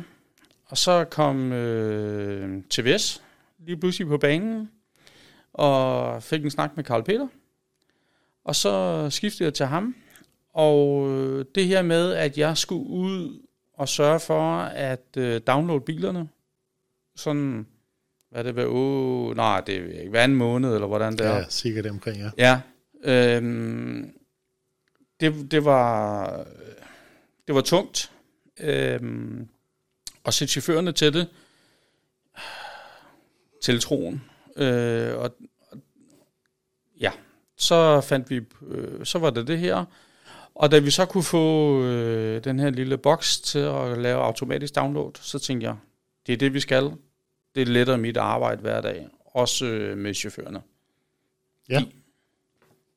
Og 0.65 0.77
så 0.77 1.03
kom 1.03 1.51
øh, 1.51 2.61
TVS 2.69 3.21
lige 3.65 3.77
pludselig 3.77 4.07
på 4.07 4.17
banen, 4.17 4.71
og 5.53 6.23
fik 6.23 6.43
en 6.43 6.51
snak 6.51 6.71
med 6.75 6.83
Karl 6.83 7.03
Peter. 7.03 7.27
Og 8.43 8.55
så 8.55 9.07
skiftede 9.09 9.43
jeg 9.43 9.53
til 9.53 9.65
ham. 9.65 9.95
Og 10.53 11.09
øh, 11.09 11.45
det 11.55 11.65
her 11.65 11.81
med, 11.81 12.13
at 12.13 12.37
jeg 12.37 12.57
skulle 12.57 12.87
ud 12.87 13.41
og 13.73 13.89
sørge 13.89 14.19
for 14.19 14.59
at 14.61 15.05
øh, 15.17 15.41
downloade 15.47 15.81
bilerne, 15.81 16.29
sådan, 17.15 17.67
hvad 18.31 18.43
det, 18.43 18.53
hver 18.53 18.67
uge? 18.67 19.35
Nej, 19.35 19.61
det 19.61 19.75
er 19.75 19.99
ikke 19.99 20.09
hver 20.09 20.23
anden 20.23 20.37
måned, 20.37 20.73
eller 20.73 20.87
hvordan 20.87 21.13
det 21.13 21.25
er. 21.25 21.35
Ja, 21.35 21.43
sikkert 21.49 21.85
omkring, 21.85 22.17
ja. 22.17 22.31
Ja. 22.37 22.61
Øhm, 23.03 24.11
det, 25.19 25.51
det, 25.51 25.65
var, 25.65 26.27
det 27.47 27.55
var 27.55 27.61
tungt. 27.61 28.11
Øhm, 28.59 29.47
at 30.25 30.33
sætte 30.33 30.51
chaufførerne 30.51 30.91
til 30.91 31.13
det. 31.13 31.27
Tiltroen. 33.65 34.21
Øh, 34.57 35.15
og, 35.17 35.35
og, 35.71 35.77
ja, 37.01 37.11
så 37.57 38.01
fandt 38.01 38.29
vi, 38.29 38.41
øh, 38.67 39.05
så 39.05 39.19
var 39.19 39.29
det 39.29 39.47
det 39.47 39.59
her. 39.59 39.85
Og 40.55 40.71
da 40.71 40.79
vi 40.79 40.91
så 40.91 41.05
kunne 41.05 41.23
få 41.23 41.81
øh, 41.83 42.43
den 42.43 42.59
her 42.59 42.69
lille 42.69 42.97
boks 42.97 43.39
til 43.39 43.59
at 43.59 43.97
lave 43.97 44.21
automatisk 44.23 44.75
download, 44.75 45.11
så 45.21 45.39
tænkte 45.39 45.67
jeg, 45.67 45.75
det 46.27 46.33
er 46.33 46.37
det, 46.37 46.53
vi 46.53 46.59
skal. 46.59 46.91
Det 47.55 47.67
letter 47.67 47.97
mit 47.97 48.17
arbejde 48.17 48.61
hver 48.61 48.81
dag. 48.81 49.07
Også 49.25 49.65
øh, 49.65 49.97
med 49.97 50.13
chaufførerne. 50.13 50.61
Ja. 51.69 51.79
De, 51.79 51.91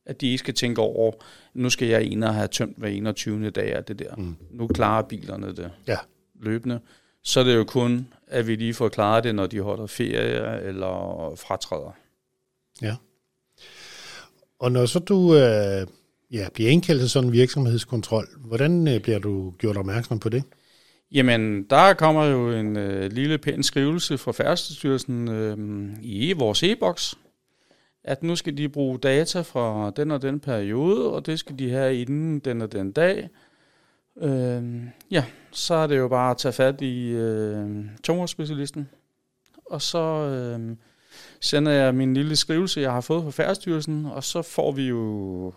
at 0.06 0.20
de 0.20 0.26
ikke 0.26 0.38
skal 0.38 0.54
tænke 0.54 0.80
over, 0.80 1.12
nu 1.54 1.70
skal 1.70 1.88
jeg 1.88 2.02
ind 2.02 2.24
og 2.24 2.34
have 2.34 2.48
tømt 2.48 2.78
hver 2.78 2.88
21. 2.88 3.50
dag 3.50 3.74
af 3.74 3.84
det 3.84 3.98
der. 3.98 4.16
Mm. 4.16 4.36
Nu 4.50 4.66
klarer 4.66 5.02
bilerne 5.02 5.56
det 5.56 5.70
Ja. 5.86 5.96
løbende. 6.40 6.80
Så 7.28 7.40
er 7.40 7.44
det 7.44 7.56
jo 7.56 7.64
kun, 7.64 8.08
at 8.26 8.46
vi 8.46 8.56
lige 8.56 8.74
får 8.74 8.88
klaret 8.88 9.24
det, 9.24 9.34
når 9.34 9.46
de 9.46 9.60
holder 9.60 9.86
ferie 9.86 10.62
eller 10.62 11.32
fratræder. 11.36 11.96
Ja. 12.82 12.96
Og 14.58 14.72
når 14.72 14.86
så 14.86 14.98
du 14.98 15.34
øh, 15.34 15.86
ja, 16.30 16.48
bliver 16.54 16.70
indkaldt 16.70 17.00
til 17.00 17.10
sådan 17.10 17.28
en 17.28 17.32
virksomhedskontrol, 17.32 18.28
hvordan 18.38 18.88
øh, 18.88 19.00
bliver 19.00 19.18
du 19.18 19.50
gjort 19.58 19.76
opmærksom 19.76 20.18
på 20.18 20.28
det? 20.28 20.42
Jamen, 21.12 21.62
der 21.70 21.94
kommer 21.94 22.24
jo 22.24 22.50
en 22.50 22.76
øh, 22.76 23.12
lille 23.12 23.38
pæn 23.38 23.62
skrivelse 23.62 24.18
fra 24.18 24.32
Færdselsstyrelsen 24.32 25.28
øh, 25.28 25.58
i 26.02 26.32
vores 26.32 26.62
e-boks, 26.62 27.14
at 28.04 28.22
nu 28.22 28.36
skal 28.36 28.56
de 28.56 28.68
bruge 28.68 28.98
data 28.98 29.40
fra 29.40 29.90
den 29.96 30.10
og 30.10 30.22
den 30.22 30.40
periode, 30.40 31.12
og 31.12 31.26
det 31.26 31.38
skal 31.38 31.58
de 31.58 31.70
have 31.70 32.00
inden 32.00 32.38
den 32.38 32.62
og 32.62 32.72
den 32.72 32.92
dag. 32.92 33.28
Øh, 34.20 34.82
ja, 35.10 35.24
så 35.50 35.74
er 35.74 35.86
det 35.86 35.98
jo 35.98 36.08
bare 36.08 36.30
at 36.30 36.36
tage 36.36 36.52
fat 36.52 36.80
i 36.80 37.08
øh, 37.08 37.84
tungvognsspecialisten, 38.02 38.88
og 39.66 39.82
så 39.82 39.98
øh, 39.98 40.76
sender 41.40 41.72
jeg 41.72 41.94
min 41.94 42.14
lille 42.14 42.36
skrivelse, 42.36 42.80
jeg 42.80 42.92
har 42.92 43.00
fået 43.00 43.22
fra 43.22 43.30
Færdselsstyrelsen, 43.30 44.06
og 44.06 44.24
så 44.24 44.42
får 44.42 44.72
vi 44.72 44.82
jo 44.82 45.52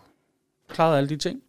klaret 0.67 0.97
alle 0.97 1.09
de 1.09 1.17
ting. 1.17 1.41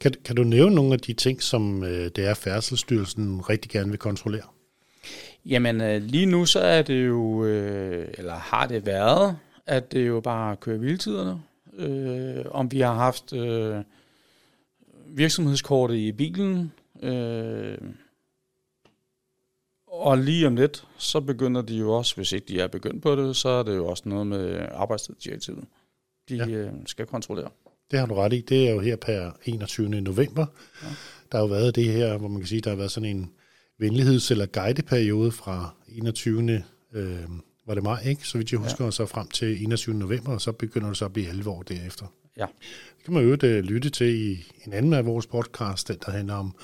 Kan, 0.00 0.12
kan 0.24 0.36
du 0.36 0.42
nævne 0.42 0.74
nogle 0.74 0.92
af 0.92 1.00
de 1.00 1.12
ting, 1.12 1.42
som 1.42 1.84
øh, 1.84 2.10
det 2.16 2.18
er 2.26 2.34
Færdselsstyrelsen 2.34 3.48
rigtig 3.50 3.70
gerne 3.70 3.90
vil 3.90 3.98
kontrollere? 3.98 4.42
Jamen 5.46 5.80
øh, 5.80 6.02
lige 6.02 6.26
nu 6.26 6.46
så 6.46 6.60
er 6.60 6.82
det 6.82 7.06
jo, 7.06 7.44
øh, 7.44 8.08
eller 8.18 8.34
har 8.34 8.66
det 8.66 8.86
været, 8.86 9.36
at 9.66 9.92
det 9.92 10.06
jo 10.06 10.20
bare 10.20 10.56
kører 10.56 10.78
hviletiderne. 10.78 11.40
Øh, 11.78 12.44
om 12.50 12.72
vi 12.72 12.80
har 12.80 12.94
haft 12.94 13.32
øh, 13.32 13.76
virksomhedskortet 15.08 15.96
i 15.96 16.12
bilen. 16.12 16.72
Øh, 17.02 17.78
og 19.86 20.18
lige 20.18 20.46
om 20.46 20.56
lidt, 20.56 20.86
så 20.98 21.20
begynder 21.20 21.62
de 21.62 21.76
jo 21.76 21.92
også, 21.92 22.14
hvis 22.16 22.32
ikke 22.32 22.46
de 22.48 22.60
er 22.60 22.66
begyndt 22.68 23.02
på 23.02 23.16
det, 23.16 23.36
så 23.36 23.48
er 23.48 23.62
det 23.62 23.76
jo 23.76 23.86
også 23.86 24.02
noget 24.08 24.26
med 24.26 24.66
arbejdstidsdirektivet. 24.70 25.64
De 26.28 26.36
Ja. 26.36 26.46
øh, 26.48 26.72
skal 26.86 27.06
kontrollere. 27.06 27.48
Det 27.90 27.98
har 27.98 28.06
du 28.06 28.14
ret 28.14 28.32
i. 28.32 28.40
Det 28.40 28.68
er 28.68 28.72
jo 28.74 28.80
her 28.80 28.96
per 28.96 29.30
21. 29.44 29.88
november. 29.88 30.46
Ja. 30.82 30.88
Der 31.32 31.38
har 31.38 31.44
jo 31.44 31.46
været 31.46 31.74
det 31.74 31.84
her, 31.84 32.18
hvor 32.18 32.28
man 32.28 32.38
kan 32.40 32.46
sige, 32.48 32.60
der 32.60 32.70
har 32.70 32.76
været 32.76 32.90
sådan 32.90 33.16
en 33.16 33.30
venligheds- 33.82 34.30
eller 34.30 34.46
guideperiode 34.46 35.32
fra 35.32 35.74
21. 35.88 36.64
Øh, 36.92 37.18
var 37.66 37.74
det 37.74 37.82
maj, 37.82 38.02
ikke? 38.06 38.28
Så 38.28 38.38
vidt 38.38 38.52
jeg 38.52 38.60
husker, 38.60 38.84
ja. 38.84 38.86
og 38.86 38.92
så 38.92 39.06
frem 39.06 39.28
til 39.28 39.62
21. 39.62 39.94
november, 39.94 40.32
og 40.32 40.40
så 40.40 40.52
begynder 40.52 40.88
det 40.88 40.96
så 40.96 41.04
at 41.04 41.12
blive 41.12 41.28
alvor 41.28 41.62
derefter. 41.62 42.06
Ja. 42.36 42.46
Det 42.96 43.04
kan 43.04 43.14
man 43.14 43.24
jo 43.24 43.36
øh, 43.42 43.64
lytte 43.64 43.90
til 43.90 44.30
i 44.30 44.44
en 44.66 44.72
anden 44.72 44.92
af 44.92 45.06
vores 45.06 45.26
podcast, 45.26 45.88
den 45.88 45.98
der 46.06 46.12
handler 46.12 46.34
om 46.34 46.54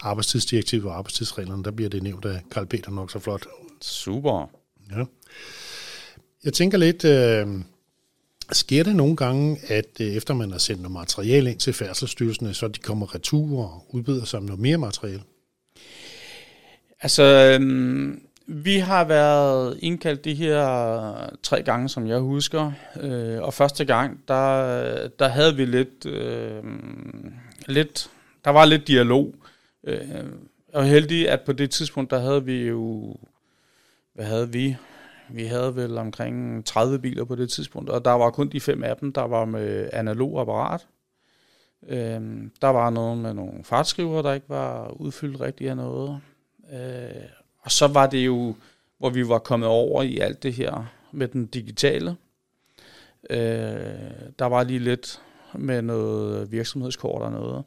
arbejdstidsdirektivet 0.00 0.84
og 0.84 0.96
arbejdstidsreglerne. 0.96 1.64
Der 1.64 1.70
bliver 1.70 1.90
det 1.90 2.02
nævnt 2.02 2.24
af 2.24 2.42
Karl 2.50 2.66
Peter 2.66 2.90
nok 2.90 3.10
så 3.10 3.18
flot. 3.18 3.46
Super. 3.80 4.50
Ja. 4.96 5.04
Jeg 6.44 6.52
tænker 6.52 6.78
lidt, 6.78 7.04
øh, 7.04 7.46
sker 8.52 8.82
det 8.82 8.96
nogle 8.96 9.16
gange, 9.16 9.58
at 9.68 10.00
øh, 10.00 10.06
efter 10.06 10.34
man 10.34 10.50
har 10.50 10.58
sendt 10.58 10.82
noget 10.82 10.92
materiale 10.92 11.50
ind 11.50 11.58
til 11.58 11.72
færdselsstyrelserne, 11.72 12.54
så 12.54 12.68
de 12.68 12.78
kommer 12.78 13.14
retur 13.14 13.64
og 13.64 13.86
udbyder 13.90 14.24
sig 14.24 14.38
om 14.38 14.44
noget 14.44 14.60
mere 14.60 14.78
materiale? 14.78 15.22
Altså, 17.00 17.22
øhm, 17.22 18.23
vi 18.46 18.76
har 18.76 19.04
været 19.04 19.78
indkaldt 19.82 20.24
de 20.24 20.34
her 20.34 21.30
tre 21.42 21.62
gange, 21.62 21.88
som 21.88 22.06
jeg 22.06 22.18
husker. 22.18 22.72
Øh, 23.00 23.42
og 23.42 23.54
første 23.54 23.84
gang, 23.84 24.20
der, 24.28 25.08
der 25.08 25.28
havde 25.28 25.56
vi 25.56 25.64
lidt, 25.64 26.06
øh, 26.06 26.62
lidt, 27.66 28.10
der 28.44 28.50
var 28.50 28.64
lidt 28.64 28.88
dialog. 28.88 29.34
Øh, 29.84 30.24
og 30.72 30.84
heldig, 30.84 31.30
at 31.30 31.40
på 31.40 31.52
det 31.52 31.70
tidspunkt, 31.70 32.10
der 32.10 32.18
havde 32.18 32.44
vi 32.44 32.66
jo, 32.66 33.16
hvad 34.14 34.24
havde 34.24 34.52
vi? 34.52 34.76
Vi 35.30 35.44
havde 35.44 35.76
vel 35.76 35.98
omkring 35.98 36.66
30 36.66 36.98
biler 36.98 37.24
på 37.24 37.34
det 37.34 37.50
tidspunkt, 37.50 37.90
og 37.90 38.04
der 38.04 38.10
var 38.10 38.30
kun 38.30 38.48
de 38.48 38.60
fem 38.60 38.82
af 38.82 38.96
dem, 38.96 39.12
der 39.12 39.22
var 39.22 39.44
med 39.44 39.88
analog 39.92 40.40
apparat. 40.40 40.86
Øhm, 41.88 42.52
der 42.62 42.68
var 42.68 42.90
noget 42.90 43.18
med 43.18 43.34
nogle 43.34 43.64
fartskriver, 43.64 44.22
der 44.22 44.32
ikke 44.32 44.48
var 44.48 44.88
udfyldt 45.00 45.40
rigtigt 45.40 45.70
af 45.70 45.76
noget. 45.76 46.20
Øh, 46.72 47.43
og 47.64 47.70
så 47.70 47.86
var 47.86 48.06
det 48.06 48.26
jo, 48.26 48.54
hvor 48.98 49.10
vi 49.10 49.28
var 49.28 49.38
kommet 49.38 49.68
over 49.68 50.02
i 50.02 50.18
alt 50.18 50.42
det 50.42 50.52
her 50.52 50.92
med 51.12 51.28
den 51.28 51.46
digitale. 51.46 52.16
Øh, 53.30 53.38
der 54.38 54.44
var 54.44 54.64
lige 54.64 54.78
lidt 54.78 55.20
med 55.54 55.82
noget 55.82 56.52
virksomhedskort 56.52 57.22
og 57.22 57.32
noget. 57.32 57.64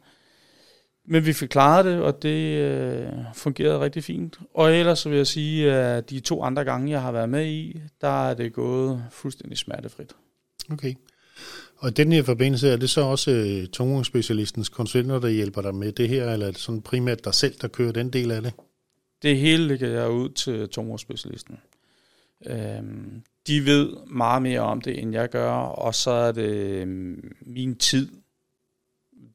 Men 1.06 1.26
vi 1.26 1.34
fik 1.34 1.50
klaret 1.50 1.86
det, 1.86 2.02
og 2.02 2.22
det 2.22 2.58
øh, 2.58 3.10
fungerede 3.34 3.80
rigtig 3.80 4.04
fint. 4.04 4.40
Og 4.54 4.76
ellers 4.76 5.00
så 5.00 5.10
vil 5.10 5.18
jeg 5.18 5.28
sige, 5.28 5.74
at 5.74 6.10
de 6.10 6.20
to 6.20 6.44
andre 6.44 6.64
gange, 6.64 6.92
jeg 6.92 7.02
har 7.02 7.12
været 7.12 7.30
med 7.30 7.46
i, 7.46 7.82
der 8.02 8.30
er 8.30 8.34
det 8.34 8.54
gået 8.54 9.04
fuldstændig 9.12 9.58
smertefrit. 9.58 10.14
Okay. 10.72 10.94
Og 11.78 11.90
i 11.90 11.92
den 11.92 12.12
her 12.12 12.24
forbindelse, 12.24 12.70
er 12.70 12.78
det 12.78 12.90
så 12.90 13.02
også 13.02 13.32
øh, 13.32 13.68
tungvognsspecialistens 13.68 14.70
konsulenter, 14.70 15.20
der 15.20 15.30
hjælper 15.30 15.62
dig 15.62 15.76
med 15.76 15.92
det 15.92 16.10
her, 16.10 16.32
eller 16.32 16.48
er 16.48 16.52
det 16.52 16.60
sådan 16.60 16.82
primært 16.82 17.26
dig 17.26 17.34
selv, 17.34 17.56
der 17.62 17.68
kører 17.68 17.92
den 17.92 18.10
del 18.10 18.32
af 18.32 18.42
det? 18.42 18.54
Det 19.22 19.38
hele 19.38 19.68
ligger 19.68 19.88
jeg 19.90 20.10
ud 20.10 20.30
til 20.30 20.70
tumorspecialisten. 20.70 21.58
Øhm, 22.46 23.24
de 23.48 23.66
ved 23.66 23.98
meget 24.08 24.42
mere 24.42 24.60
om 24.60 24.82
det, 24.82 25.00
end 25.00 25.14
jeg 25.14 25.30
gør, 25.30 25.52
og 25.52 25.96
så 25.96 26.12
er 26.12 26.32
det 26.32 26.52
øhm, 26.52 27.36
min 27.42 27.76
tid, 27.76 28.10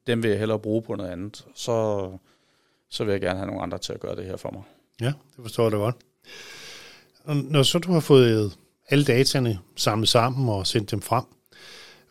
den 0.07 0.23
vil 0.23 0.31
jeg 0.31 0.39
hellere 0.39 0.59
bruge 0.59 0.83
på 0.83 0.95
noget 0.95 1.11
andet. 1.11 1.47
Så, 1.55 2.09
så 2.89 3.05
vil 3.05 3.13
jeg 3.13 3.21
gerne 3.21 3.39
have 3.39 3.47
nogle 3.47 3.63
andre 3.63 3.79
til 3.79 3.93
at 3.93 4.01
gøre 4.01 4.17
det 4.17 4.25
her 4.25 4.37
for 4.37 4.51
mig. 4.51 4.63
Ja, 5.01 5.07
det 5.07 5.43
forstår 5.43 5.63
jeg 5.63 5.73
da 5.73 5.77
godt. 5.77 5.97
Og 7.25 7.37
når 7.37 7.63
så 7.63 7.79
du 7.79 7.93
har 7.93 8.01
fået 8.01 8.57
alle 8.89 9.05
dataene 9.05 9.59
samlet 9.77 10.09
sammen 10.09 10.49
og 10.49 10.67
sendt 10.67 10.91
dem 10.91 11.01
frem, 11.01 11.25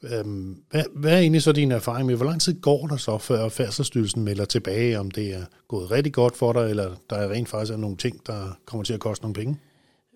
øhm, 0.04 0.58
hvad, 0.70 0.84
hvad 0.96 1.14
er 1.14 1.18
egentlig 1.18 1.42
så 1.42 1.52
din 1.52 1.72
erfaring 1.72 2.08
med, 2.08 2.16
hvor 2.16 2.26
lang 2.26 2.42
tid 2.42 2.62
går 2.62 2.88
der 2.88 2.98
så, 2.98 3.18
før 3.18 3.50
Færdselsstyrelsen 3.50 4.24
melder 4.24 4.46
tilbage, 4.46 5.00
om 5.00 5.12
det 5.12 5.34
er 5.34 5.44
gået 5.68 5.92
rigtig 5.92 6.14
godt 6.14 6.38
for 6.38 6.54
dig, 6.54 6.70
eller 6.70 6.96
der 7.10 7.16
er 7.16 7.32
rent 7.32 7.50
faktisk 7.50 7.74
er 7.74 7.78
nogle 7.78 7.98
ting, 7.98 8.28
der 8.28 8.58
kommer 8.66 8.84
til 8.84 8.94
at 8.94 9.00
koste 9.00 9.24
nogle 9.24 9.34
penge? 9.34 9.58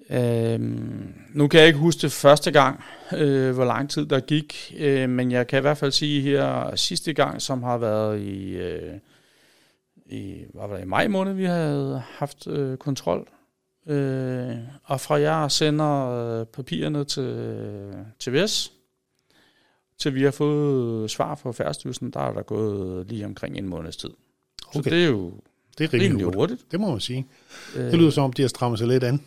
Øhm, 0.10 1.14
nu 1.34 1.48
kan 1.48 1.60
jeg 1.60 1.68
ikke 1.68 1.80
huske 1.80 2.02
det 2.02 2.12
første 2.12 2.52
gang, 2.52 2.84
øh, 3.14 3.54
hvor 3.54 3.66
lang 3.66 3.90
tid 3.90 4.06
der 4.06 4.20
gik, 4.20 4.74
øh, 4.78 5.10
men 5.10 5.32
jeg 5.32 5.48
kan 5.48 5.60
i 5.60 5.62
hvert 5.62 5.78
fald 5.78 5.92
sige 5.92 6.22
her 6.22 6.76
sidste 6.76 7.14
gang, 7.14 7.42
som 7.42 7.64
har 7.64 7.78
været 7.78 8.22
i, 8.22 8.56
øh, 8.56 8.94
i, 10.06 10.44
hvad 10.54 10.68
var 10.68 10.76
det, 10.76 10.84
i 10.84 10.88
maj 10.88 11.08
måned, 11.08 11.34
vi 11.34 11.46
havde 11.46 12.02
haft 12.10 12.48
øh, 12.48 12.78
kontrol. 12.78 13.28
Øh, 13.88 14.56
og 14.84 15.02
fra 15.02 15.20
jeg 15.20 15.52
sender 15.52 16.10
øh, 16.10 16.46
papirerne 16.46 17.04
til, 17.04 17.94
til 18.20 18.34
VS, 18.34 18.72
til 20.00 20.16
vi 20.16 20.24
har 20.24 20.32
fået 20.32 21.12
svar 21.12 21.36
fra 21.36 21.52
Færdsstyrelsen, 21.52 22.12
der 22.12 22.20
er 22.20 22.34
der 22.34 22.42
gået 22.42 23.08
lige 23.10 23.26
omkring 23.26 23.58
en 23.58 23.68
måneds 23.70 23.98
tid. 23.98 24.10
Så 24.74 24.80
Okay. 24.80 24.92
det 24.92 25.04
er 25.04 25.08
jo 25.08 25.34
Det 25.78 25.84
er 25.84 25.94
rimelig 25.94 26.12
hurtigt. 26.24 26.36
hurtigt. 26.36 26.72
Det 26.72 26.80
må 26.80 26.92
man 26.92 27.00
sige. 27.00 27.26
Øh, 27.76 27.84
Det 27.86 27.94
lyder 27.94 28.10
som 28.10 28.24
om, 28.24 28.34
de 28.34 28.42
har 28.42 28.50
strammet 28.50 28.80
sig 28.80 28.88
lidt 28.88 29.04
an. 29.04 29.22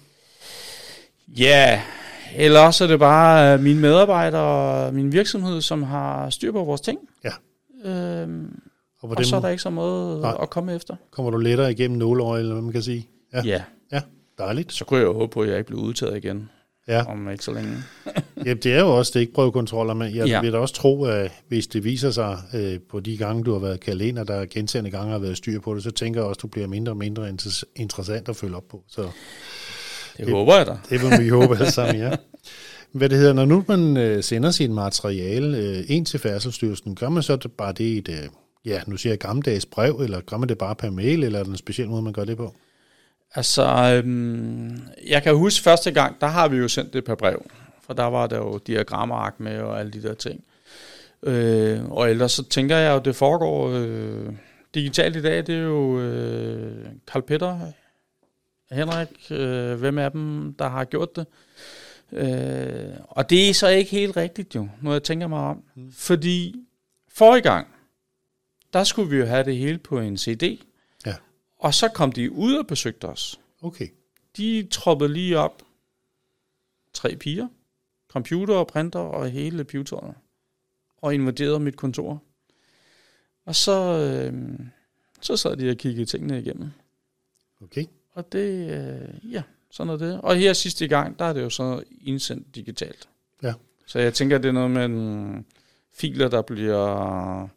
Ja, 1.29 1.83
eller 2.37 2.61
også 2.61 2.85
er 2.85 2.89
det 2.89 2.99
bare 2.99 3.55
øh, 3.55 3.61
mine 3.61 3.81
medarbejdere 3.81 4.43
og 4.87 4.95
min 4.95 5.13
virksomhed, 5.13 5.61
som 5.61 5.83
har 5.83 6.31
styr 6.31 6.53
på 6.53 6.65
vores 6.65 6.81
ting. 6.81 6.99
Ja. 7.25 7.33
Øhm, 7.91 8.61
Og, 9.01 9.11
og 9.17 9.25
så 9.25 9.37
er 9.37 9.41
der 9.41 9.49
ikke 9.49 9.63
så 9.63 9.71
meget 9.71 10.21
Nej. 10.21 10.37
at 10.43 10.51
komme 10.51 10.75
efter. 10.75 10.97
kommer 11.11 11.31
du 11.31 11.37
lettere 11.39 11.71
igennem 11.73 11.99
nåleøje, 11.99 12.41
eller 12.41 12.53
hvad 12.55 12.63
man 12.63 12.73
kan 12.73 12.83
sige. 12.83 13.09
Ja. 13.33 13.43
Ja. 13.45 13.63
Ja, 13.93 14.01
dejligt. 14.39 14.73
Så 14.73 14.85
kunne 14.85 15.01
jeg 15.01 15.07
jo 15.07 15.13
håbe 15.13 15.33
på, 15.33 15.43
at 15.43 15.49
jeg 15.49 15.59
ikke 15.59 15.67
blev 15.69 15.79
udtaget 15.81 16.17
igen 16.17 16.51
Ja. 16.88 17.04
om 17.07 17.30
ikke 17.30 17.45
så 17.45 17.52
længe. 17.52 17.76
Ja, 18.47 18.54
det 18.54 18.66
er 18.75 18.80
jo 18.80 18.99
også 18.99 19.09
stikprøvekontroller, 19.09 19.95
men 19.95 20.16
jeg 20.16 20.26
Ja. 20.26 20.40
vil 20.40 20.52
da 20.52 20.59
også 20.59 20.75
tro, 20.75 21.04
at 21.04 21.33
hvis 21.49 21.66
det 21.66 21.85
viser 21.85 22.11
sig 22.11 22.38
øh, 22.54 22.78
på 22.90 23.00
de 23.00 23.16
gange, 23.16 23.45
du 23.45 23.52
har 23.52 23.59
været 23.59 23.80
kaldt 23.80 24.02
ind, 24.02 24.18
og 24.18 24.28
der 24.28 24.47
gentagende 24.47 24.90
gange 24.90 25.12
har 25.12 25.18
været 25.18 25.37
styr 25.37 25.61
på 25.61 25.75
det, 25.75 25.83
så 25.83 25.90
tænker 25.90 26.21
jeg 26.21 26.28
også, 26.28 26.38
at 26.38 26.42
du 26.42 26.47
bliver 26.47 26.66
mindre 26.66 26.92
og 26.92 26.97
mindre 26.97 27.28
inter- 27.30 27.62
interessant 27.76 28.28
at 28.28 28.37
følge 28.37 28.57
op 28.57 28.68
på. 28.71 28.83
Så 28.88 29.09
Det 30.18 30.30
håber 30.30 30.57
jeg 30.57 30.66
da. 30.66 30.76
det 30.90 31.02
vil 31.02 31.25
vi 31.25 31.28
håbe 31.28 31.54
alle 31.57 31.71
sammen, 31.71 31.97
ja. 31.97 32.11
Hvad 32.92 33.09
det 33.09 33.18
hedder, 33.18 33.33
når 33.33 33.45
nu 33.45 33.64
man 33.68 33.97
øh, 33.97 34.23
sender 34.23 34.50
sit 34.50 34.71
materiale 34.71 35.59
øh, 35.59 35.85
ind 35.88 36.07
til 36.07 36.21
Færdselsstyrelsen, 36.21 36.95
gør 36.95 37.09
man 37.09 37.23
så 37.23 37.37
det 37.37 37.52
bare 37.52 37.73
det 37.73 37.85
i 37.85 37.99
et, 37.99 38.09
øh, 38.09 38.28
ja, 38.64 38.80
nu 38.87 38.97
siger 38.97 39.11
jeg 39.11 39.18
gammeldags 39.18 39.66
brev, 39.66 40.00
eller 40.04 40.21
gør 40.21 40.37
man 40.37 40.49
det 40.49 40.59
bare 40.59 40.75
per 40.75 40.90
mail, 40.90 41.25
eller 41.25 41.38
er 41.38 41.45
der 41.45 41.50
en 41.50 41.57
speciel 41.57 41.88
måde, 41.88 42.02
man 42.02 42.12
gør 42.12 42.25
det 42.25 42.37
på? 42.37 42.54
Altså, 43.35 43.65
øhm, 44.05 44.79
jeg 45.07 45.23
kan 45.23 45.37
huske 45.37 45.63
første 45.63 45.91
gang, 45.91 46.21
der 46.21 46.27
har 46.27 46.49
vi 46.49 46.57
jo 46.57 46.69
sendt 46.69 46.93
det 46.93 47.05
per 47.05 47.15
brev. 47.15 47.51
For 47.83 47.93
der 47.93 48.05
var 48.05 48.27
der 48.27 48.37
jo 48.37 48.59
diagrammark 48.59 49.41
med 49.41 49.61
og 49.61 49.81
alle 49.81 49.93
de 49.93 50.03
der 50.03 50.15
ting. 50.15 50.45
Øh, 51.23 51.91
og 51.91 52.11
ellers 52.11 52.33
så 52.33 52.45
tænker 52.45 52.77
jeg 52.77 52.95
jo, 52.95 52.99
det 52.99 53.17
foregår 53.17 53.71
øh, 53.71 54.33
digitalt 54.75 55.17
i 55.17 55.23
dag. 55.23 55.47
Det 55.47 55.55
er 55.55 55.63
jo 55.63 56.01
øh, 56.01 56.87
Karl 57.07 57.23
Peter, 57.23 57.73
Henrik, 58.71 59.31
øh, 59.31 59.75
hvem 59.75 59.99
af 59.99 60.11
dem, 60.11 60.55
der 60.59 60.69
har 60.69 60.85
gjort 60.85 61.17
det. 61.17 61.27
Øh, 62.13 62.93
og 63.09 63.31
det 63.31 63.51
er 63.51 63.55
så 63.55 63.69
ikke 63.69 63.91
helt 63.91 64.17
rigtigt 64.17 64.55
jo, 64.55 64.69
når 64.83 64.93
jeg 64.93 65.03
tænker 65.03 65.27
mig 65.27 65.39
om. 65.39 65.63
Mm. 65.75 65.93
Fordi 65.93 66.55
forrige 67.09 67.43
gang, 67.43 67.67
der 68.73 68.85
skulle 68.85 69.11
vi 69.11 69.17
jo 69.17 69.27
have 69.27 69.45
det 69.45 69.57
hele 69.57 69.79
på 69.79 70.01
en 70.01 70.19
CD. 70.19 70.59
Og 71.59 71.75
så 71.75 71.88
kom 71.88 72.12
de 72.12 72.33
ud 72.33 72.55
og 72.55 72.67
besøgte 72.67 73.05
os. 73.05 73.41
Okay. 73.62 73.88
De 74.37 74.69
troppede 74.71 75.12
lige 75.12 75.38
op. 75.38 75.62
Tre 76.93 77.17
piger. 77.17 77.49
Computer 78.09 78.55
og 78.55 78.67
printer 78.67 79.00
og 79.00 79.31
hele 79.31 79.65
pivetøjet. 79.65 80.15
Og 80.97 81.15
invaderede 81.15 81.61
mit 81.61 81.77
kontor. 81.77 82.23
Og 83.45 83.55
så, 83.55 83.81
øh, 83.99 84.59
så 85.21 85.37
sad 85.37 85.57
de 85.57 85.71
og 85.71 85.77
kiggede 85.77 86.07
tingene 86.07 86.41
igennem. 86.41 86.71
Okay. 87.62 87.85
Og 88.12 88.33
det, 88.33 88.71
øh, 88.71 89.33
ja, 89.33 89.43
sådan 89.71 89.93
er 89.93 89.97
det. 89.97 90.21
Og 90.21 90.37
her 90.37 90.53
sidste 90.53 90.88
gang, 90.88 91.19
der 91.19 91.25
er 91.25 91.33
det 91.33 91.43
jo 91.43 91.50
så 91.50 91.83
indsendt 92.00 92.55
digitalt. 92.55 93.09
Ja. 93.43 93.55
Så 93.87 93.99
jeg 93.99 94.15
tænker, 94.15 94.38
det 94.38 94.49
er 94.49 94.53
noget 94.53 94.71
med 94.71 94.85
en 94.85 95.47
filer, 95.93 96.29
der 96.29 96.43
bliver 96.43 97.49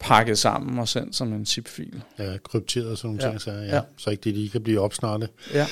pakket 0.00 0.38
sammen 0.38 0.78
og 0.78 0.88
sendt 0.88 1.16
som 1.16 1.32
en 1.32 1.46
zip-fil. 1.46 2.02
Ja, 2.18 2.36
krypteret 2.44 2.86
og 2.86 2.98
sådan 2.98 3.08
nogle 3.08 3.24
Ja. 3.24 3.28
ting, 3.30 3.40
så, 3.40 3.50
ja. 3.50 3.74
Ja. 3.76 3.80
så 3.96 4.10
ikke 4.10 4.20
det 4.20 4.34
lige 4.34 4.48
kan 4.48 4.62
blive 4.62 4.80
opsnartet. 4.80 5.28
Ja. 5.54 5.66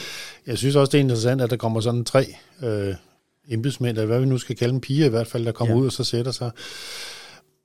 Jeg 0.47 0.59
synes 0.59 0.76
også, 0.76 0.90
det 0.90 0.99
er 0.99 1.02
interessant, 1.02 1.40
at 1.40 1.50
der 1.50 1.57
kommer 1.57 1.81
sådan 1.81 2.04
tre 2.04 2.35
øh, 2.62 2.95
embedsmænd, 3.49 3.97
eller 3.97 4.07
hvad 4.07 4.21
vi 4.21 4.26
nu 4.26 4.38
skal 4.38 4.57
kalde 4.57 4.73
dem, 4.73 4.81
piger 4.81 5.07
i 5.07 5.09
hvert 5.09 5.26
fald, 5.26 5.45
der 5.45 5.52
kommer 5.52 5.75
ja. 5.75 5.81
ud 5.81 5.87
og 5.87 5.93
så 5.93 6.04
sætter 6.04 6.33
sig. 6.33 6.50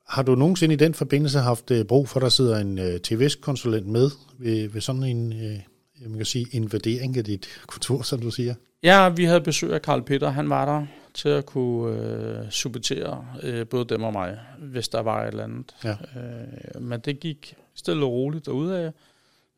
Har 0.09 0.21
du 0.23 0.35
nogensinde 0.35 0.73
i 0.73 0.77
den 0.77 0.93
forbindelse 0.93 1.39
haft 1.39 1.71
øh, 1.71 1.85
brug 1.85 2.09
for, 2.09 2.19
at 2.19 2.23
der 2.23 2.29
sidder 2.29 2.57
en 2.57 2.79
øh, 2.79 2.99
TVS-konsulent 2.99 3.87
med 3.87 4.09
ved, 4.39 4.69
ved 4.69 4.81
sådan 4.81 5.03
en, 5.03 5.33
øh, 5.33 5.59
man 6.07 6.17
kan 6.17 6.25
sige, 6.25 6.45
invadering 6.51 7.17
af 7.17 7.23
dit 7.23 7.47
kontor, 7.67 8.01
som 8.01 8.19
du 8.19 8.31
siger? 8.31 8.53
Ja, 8.83 9.09
vi 9.09 9.23
havde 9.25 9.41
besøg 9.41 9.73
af 9.73 9.81
Karl 9.81 10.01
Peter. 10.01 10.29
Han 10.29 10.49
var 10.49 10.65
der 10.65 10.85
til 11.19 11.29
at 11.29 11.45
kunne 11.45 11.97
øh, 11.97 12.49
supportere 12.49 13.25
øh, 13.43 13.67
både 13.67 13.85
dem 13.85 14.03
og 14.03 14.13
mig, 14.13 14.39
hvis 14.59 14.89
der 14.89 14.99
var 14.99 15.23
et 15.23 15.27
eller 15.27 15.43
andet. 15.43 15.75
Ja. 15.83 15.95
Øh, 16.15 16.81
men 16.81 16.99
det 16.99 17.19
gik 17.19 17.55
stille 17.75 18.05
og 18.05 18.11
roligt 18.11 18.45
derudad. 18.45 18.91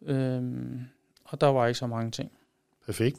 Øh, 0.05 0.41
og 1.23 1.41
der 1.41 1.47
var 1.47 1.67
ikke 1.67 1.79
så 1.79 1.87
mange 1.87 2.11
ting. 2.11 2.31
Perfekt. 2.85 3.17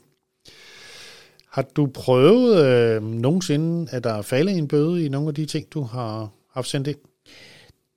Har 1.49 1.63
du 1.63 1.87
prøvet 1.87 2.65
øh, 2.67 3.03
nogensinde, 3.03 3.91
at 3.93 4.05
der 4.05 4.13
er 4.13 4.23
faldet 4.23 4.59
en 4.59 4.69
bøde 4.69 5.05
i 5.05 5.09
nogle 5.09 5.29
af 5.29 5.35
de 5.35 5.47
ting, 5.47 5.73
du 5.73 5.83
har 5.83 6.31
haft 6.53 6.69
sendt 6.69 6.89
ind? 6.89 6.99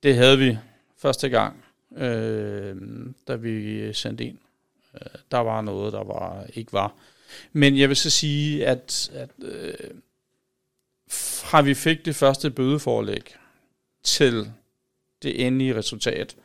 Det 0.02 0.14
havde 0.14 0.38
vi 0.38 0.58
første 0.98 1.28
gang, 1.28 1.64
øh, 1.96 2.76
da 3.28 3.34
vi 3.34 3.92
sendte 3.92 4.24
ind. 4.24 4.38
Øh, 4.94 5.20
der 5.30 5.38
var 5.38 5.60
noget, 5.60 5.92
der 5.92 6.04
var 6.04 6.46
ikke 6.54 6.72
var. 6.72 6.94
Men 7.52 7.78
jeg 7.78 7.88
vil 7.88 7.96
så 7.96 8.10
sige, 8.10 8.66
at, 8.66 9.10
at 9.14 9.30
øh, 9.42 9.90
fra 11.10 11.62
vi 11.62 11.74
fik 11.74 12.04
det 12.04 12.16
første 12.16 12.50
bødeforlæg 12.50 13.36
til 14.04 14.52
det 15.22 15.46
endelige 15.46 15.76
resultat, 15.76 16.36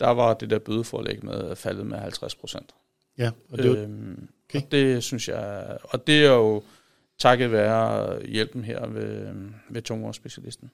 der 0.00 0.08
var 0.10 0.34
det 0.34 0.50
der 0.50 0.58
bødeforlæg 0.58 1.24
med 1.24 1.56
faldet 1.56 1.86
med 1.86 1.98
50 1.98 2.34
procent. 2.34 2.74
Ja, 3.18 3.30
og 3.50 3.58
det, 3.58 3.76
øh, 3.76 3.82
Øhm, 3.82 4.28
okay. 4.48 4.62
og 4.62 4.72
det 4.72 5.02
synes 5.02 5.28
jeg, 5.28 5.78
og 5.82 6.06
det 6.06 6.24
er 6.24 6.30
jo 6.32 6.62
takket 7.18 7.52
være 7.52 8.26
hjælpen 8.26 8.64
her 8.64 8.86
ved, 8.86 9.34
ved 9.68 9.82
tungvognsspecialisten. 9.82 10.70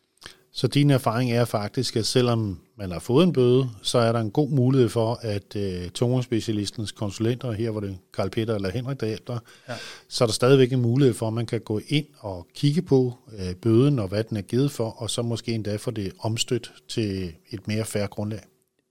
Så 0.52 0.66
din 0.66 0.90
erfaring 0.90 1.32
er 1.32 1.44
faktisk, 1.44 1.96
at 1.96 2.06
selvom 2.06 2.60
man 2.76 2.90
har 2.90 2.98
fået 2.98 3.24
en 3.24 3.32
bøde, 3.32 3.70
så 3.82 3.98
er 3.98 4.12
der 4.12 4.20
en 4.20 4.30
god 4.30 4.48
mulighed 4.50 4.88
for, 4.88 5.18
at 5.22 5.56
øh, 5.56 5.90
tungvognsspecialistens 5.90 6.92
konsulenter, 6.92 7.52
her 7.52 7.70
hvor 7.70 7.80
det 7.80 7.90
er 7.90 7.94
Karl 8.14 8.30
Peter 8.30 8.54
eller 8.54 8.70
Henrik, 8.70 9.00
der 9.00 9.06
hjælper, 9.06 9.38
Ja. 9.68 9.74
så 10.08 10.24
er 10.24 10.26
der 10.26 10.32
stadigvæk 10.32 10.72
en 10.72 10.80
mulighed 10.82 11.14
for, 11.14 11.26
at 11.28 11.32
man 11.32 11.46
kan 11.46 11.60
gå 11.60 11.80
ind 11.88 12.06
og 12.18 12.46
kigge 12.54 12.82
på 12.82 13.14
øh, 13.38 13.54
bøden 13.54 13.98
og 13.98 14.08
hvad 14.08 14.24
den 14.24 14.36
er 14.36 14.42
givet 14.42 14.70
for, 14.70 14.90
og 14.90 15.10
så 15.10 15.22
måske 15.22 15.52
endda 15.52 15.76
få 15.76 15.90
det 15.90 16.12
omstødt 16.20 16.72
til 16.88 17.32
et 17.50 17.68
mere 17.68 17.84
færre 17.84 18.06
grundlag. 18.08 18.40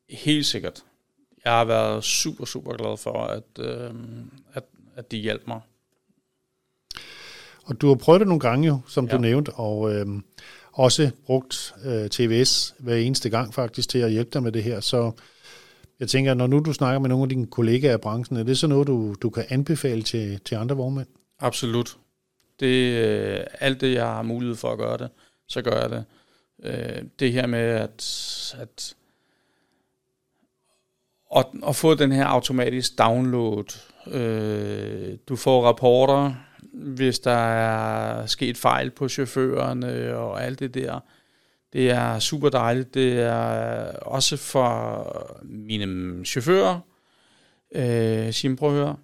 Helt 0.09 0.45
sikkert. 0.45 0.83
Jeg 1.45 1.53
har 1.53 1.65
været 1.65 2.03
super, 2.03 2.45
super 2.45 2.73
glad 2.73 2.97
for, 2.97 3.23
at, 3.23 3.43
øh, 3.59 3.89
at, 4.53 4.63
at 4.95 5.11
de 5.11 5.17
hjalp 5.17 5.41
mig. 5.47 5.59
Og 7.65 7.81
du 7.81 7.87
har 7.87 7.95
prøvet 7.95 8.19
det 8.19 8.27
nogle 8.27 8.39
gange 8.39 8.67
jo, 8.67 8.79
som. 8.87 9.05
Ja. 9.05 9.11
du 9.11 9.17
nævnte, 9.21 9.49
og 9.53 9.93
øh, 9.93 10.05
også 10.77 11.11
brugt 11.25 11.75
øh, 11.85 12.09
TVS 12.09 12.75
hver 12.79 12.95
eneste 12.95 13.29
gang 13.29 13.53
faktisk 13.53 13.89
til 13.89 13.99
at 13.99 14.11
hjælpe 14.11 14.29
dig 14.33 14.43
med 14.43 14.51
det 14.51 14.63
her. 14.63 14.79
Så 14.79 15.11
jeg 15.99 16.09
tænker, 16.09 16.33
når 16.33 16.47
nu 16.47 16.59
du 16.59 16.73
snakker 16.73 16.99
med 16.99 17.09
nogle 17.09 17.23
af 17.23 17.29
dine 17.29 17.47
kollegaer 17.47 17.95
i 17.95 17.97
branchen, 17.97 18.37
er 18.37 18.43
det 18.43 18.57
så 18.57 18.67
noget, 18.67 18.87
du, 18.87 19.15
du 19.21 19.29
kan 19.29 19.45
anbefale 19.49 20.03
til, 20.03 20.39
til 20.39 20.55
andre 20.55 20.75
vognmænd? 20.75 21.07
Absolut. 21.39 21.97
Det, 22.59 22.93
øh, 22.93 23.39
alt 23.59 23.81
det, 23.81 23.93
jeg 23.93 24.05
har 24.05 24.21
mulighed 24.21 24.55
for 24.55 24.71
at 24.71 24.77
gøre 24.77 24.97
det, 24.97 25.09
så 25.47 25.61
gør 25.61 25.81
jeg 25.81 25.89
det. 25.89 26.05
Øh, 26.63 27.03
det 27.19 27.31
her 27.31 27.47
med 27.47 27.59
at, 27.59 28.05
at, 28.59 28.95
at, 31.35 31.45
at 31.67 31.75
få 31.75 31.95
den 31.95 32.11
her 32.11 32.25
automatisk 32.25 32.97
download. 32.97 33.79
Øh, 34.07 35.17
du 35.29 35.35
får 35.35 35.65
rapporter, 35.65 36.33
hvis 36.77 37.19
der 37.19 37.31
er 37.31 38.25
sket 38.25 38.57
fejl 38.57 38.91
på 38.91 39.09
chaufførerne 39.09 39.93
øh, 39.93 40.17
og 40.17 40.43
alt 40.43 40.59
det 40.59 40.73
der. 40.73 40.99
Det 41.73 41.89
er 41.89 42.19
super 42.19 42.49
dejligt. 42.49 42.93
Det 42.93 43.19
er 43.19 43.91
også 43.99 44.37
for 44.37 45.41
mine 45.43 46.25
chauffører. 46.25 46.79
Øh, 47.75 48.33
sige, 48.33 48.55
prøv 48.55 48.69
at 48.69 48.75
høre. 48.75 48.95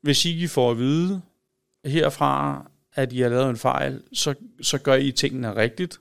Hvis 0.00 0.24
I 0.24 0.46
får 0.46 0.70
at 0.70 0.78
vide 0.78 1.22
herfra, 1.84 2.66
at 2.94 3.12
I 3.12 3.20
har 3.20 3.28
lavet 3.28 3.50
en 3.50 3.56
fejl, 3.56 4.02
så, 4.12 4.34
så 4.62 4.78
gør 4.78 4.94
I 4.94 5.12
tingene 5.12 5.56
rigtigt. 5.56 6.00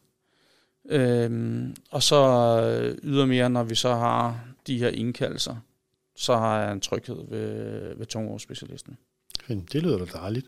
Øhm, 0.90 1.76
og 1.92 2.04
så 2.04 2.96
ydermere, 3.04 3.50
når 3.50 3.64
vi 3.64 3.76
så 3.76 3.94
har 3.94 4.40
de 4.68 4.78
her 4.78 4.90
indkaldelser, 4.90 5.56
så 6.16 6.36
har 6.36 6.62
jeg 6.62 6.72
en 6.72 6.82
tryghed 6.82 7.30
ved, 7.30 7.96
ved 7.96 8.06
tungårsspecialisten. 8.06 8.98
Fint, 9.44 9.74
Det 9.74 9.84
lyder 9.84 9.98
da 9.98 10.06
dejligt. 10.06 10.48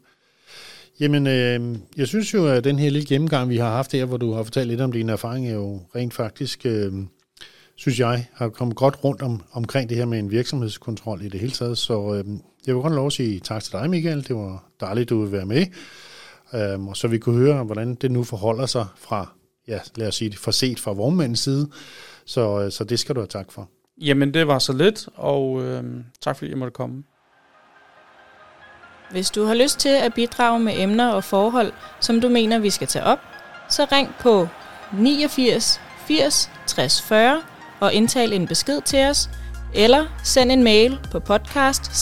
Jamen, 1.00 1.28
øh, 1.28 1.78
jeg 1.98 2.08
synes 2.08 2.34
jo, 2.34 2.48
at 2.48 2.64
den 2.64 2.80
her 2.80 2.90
lille 2.90 3.08
gennemgang, 3.08 3.50
vi 3.50 3.58
har 3.58 3.70
haft 3.70 3.92
her, 3.92 4.06
hvor 4.06 4.18
du 4.18 4.34
har 4.34 4.44
fortalt 4.44 4.68
lidt 4.68 4.82
om 4.82 4.92
dine 4.92 5.12
erfaringer, 5.12 5.54
jo 5.54 5.82
rent 5.96 6.14
faktisk, 6.14 6.66
øh, 6.66 6.94
synes 7.76 8.00
jeg, 8.00 8.28
har 8.34 8.50
kommet 8.50 8.78
godt 8.78 9.04
rundt 9.04 9.22
om, 9.22 9.44
omkring 9.52 9.90
det 9.90 9.98
her 9.98 10.06
med 10.06 10.20
en 10.20 10.32
virksomhedskontrol 10.32 11.22
i 11.22 11.30
det 11.30 11.40
hele 11.40 11.52
taget. 11.52 11.78
Så 11.78 12.14
øh, 12.14 12.26
jeg 12.68 12.76
vil 12.76 12.82
godt 12.82 12.94
lov 12.94 13.08
at 13.08 13.14
sige 13.14 13.40
tak 13.40 13.64
til 13.64 13.72
dig, 13.72 13.90
Michael. 13.90 14.28
Det 14.28 14.36
var 14.36 14.64
dejligt, 14.80 15.10
du 15.10 15.20
ville 15.20 15.32
være 15.32 15.46
med. 15.46 15.66
Øh, 16.54 16.88
og 16.88 16.98
så 16.98 17.08
vi 17.08 17.18
kunne 17.18 17.38
høre, 17.38 17.64
hvordan 17.64 17.96
det 17.96 18.12
nu 18.12 18.24
forholder 18.24 18.66
sig 18.66 18.86
fra, 18.98 19.34
ja, 19.68 19.80
lad 19.96 20.08
os 20.08 20.16
sige 20.16 20.30
det, 20.30 20.38
forset 20.38 20.80
fra 20.80 20.94
vognmandens 20.94 21.40
side. 21.40 21.70
Så, 22.26 22.62
øh, 22.62 22.72
så 22.72 22.84
det 22.84 23.00
skal 23.00 23.16
du 23.16 23.20
have 23.20 23.28
tak 23.28 23.52
for. 23.52 23.70
Jamen, 24.02 24.34
det 24.34 24.48
var 24.48 24.60
så 24.60 24.74
lidt, 24.74 25.10
og 25.16 25.64
øh, 25.64 25.84
tak 26.22 26.38
fordi 26.38 26.52
jeg 26.52 26.58
måtte 26.58 26.74
komme. 26.74 27.04
Hvis 29.12 29.32
du 29.32 29.44
har 29.44 29.54
lyst 29.54 29.80
til 29.80 29.90
at 29.90 30.14
bidrage 30.14 30.60
med 30.60 30.74
emner 30.78 31.10
og 31.10 31.24
forhold, 31.24 31.72
som 32.02 32.22
du 32.22 32.30
mener, 32.30 32.60
vi 32.60 32.70
skal 32.70 32.88
tage 32.88 33.06
op, 33.06 33.20
så 33.70 33.88
ring 33.92 34.16
på 34.20 34.48
89 34.94 35.82
80 36.08 36.52
60 36.68 37.02
40 37.02 37.42
og 37.80 37.94
indtal 37.94 38.34
en 38.34 38.48
besked 38.48 38.82
til 38.82 39.00
os, 39.10 39.30
eller 39.74 40.06
send 40.24 40.52
en 40.52 40.64
mail 40.64 41.00
på 41.12 41.20
podcast 41.20 41.96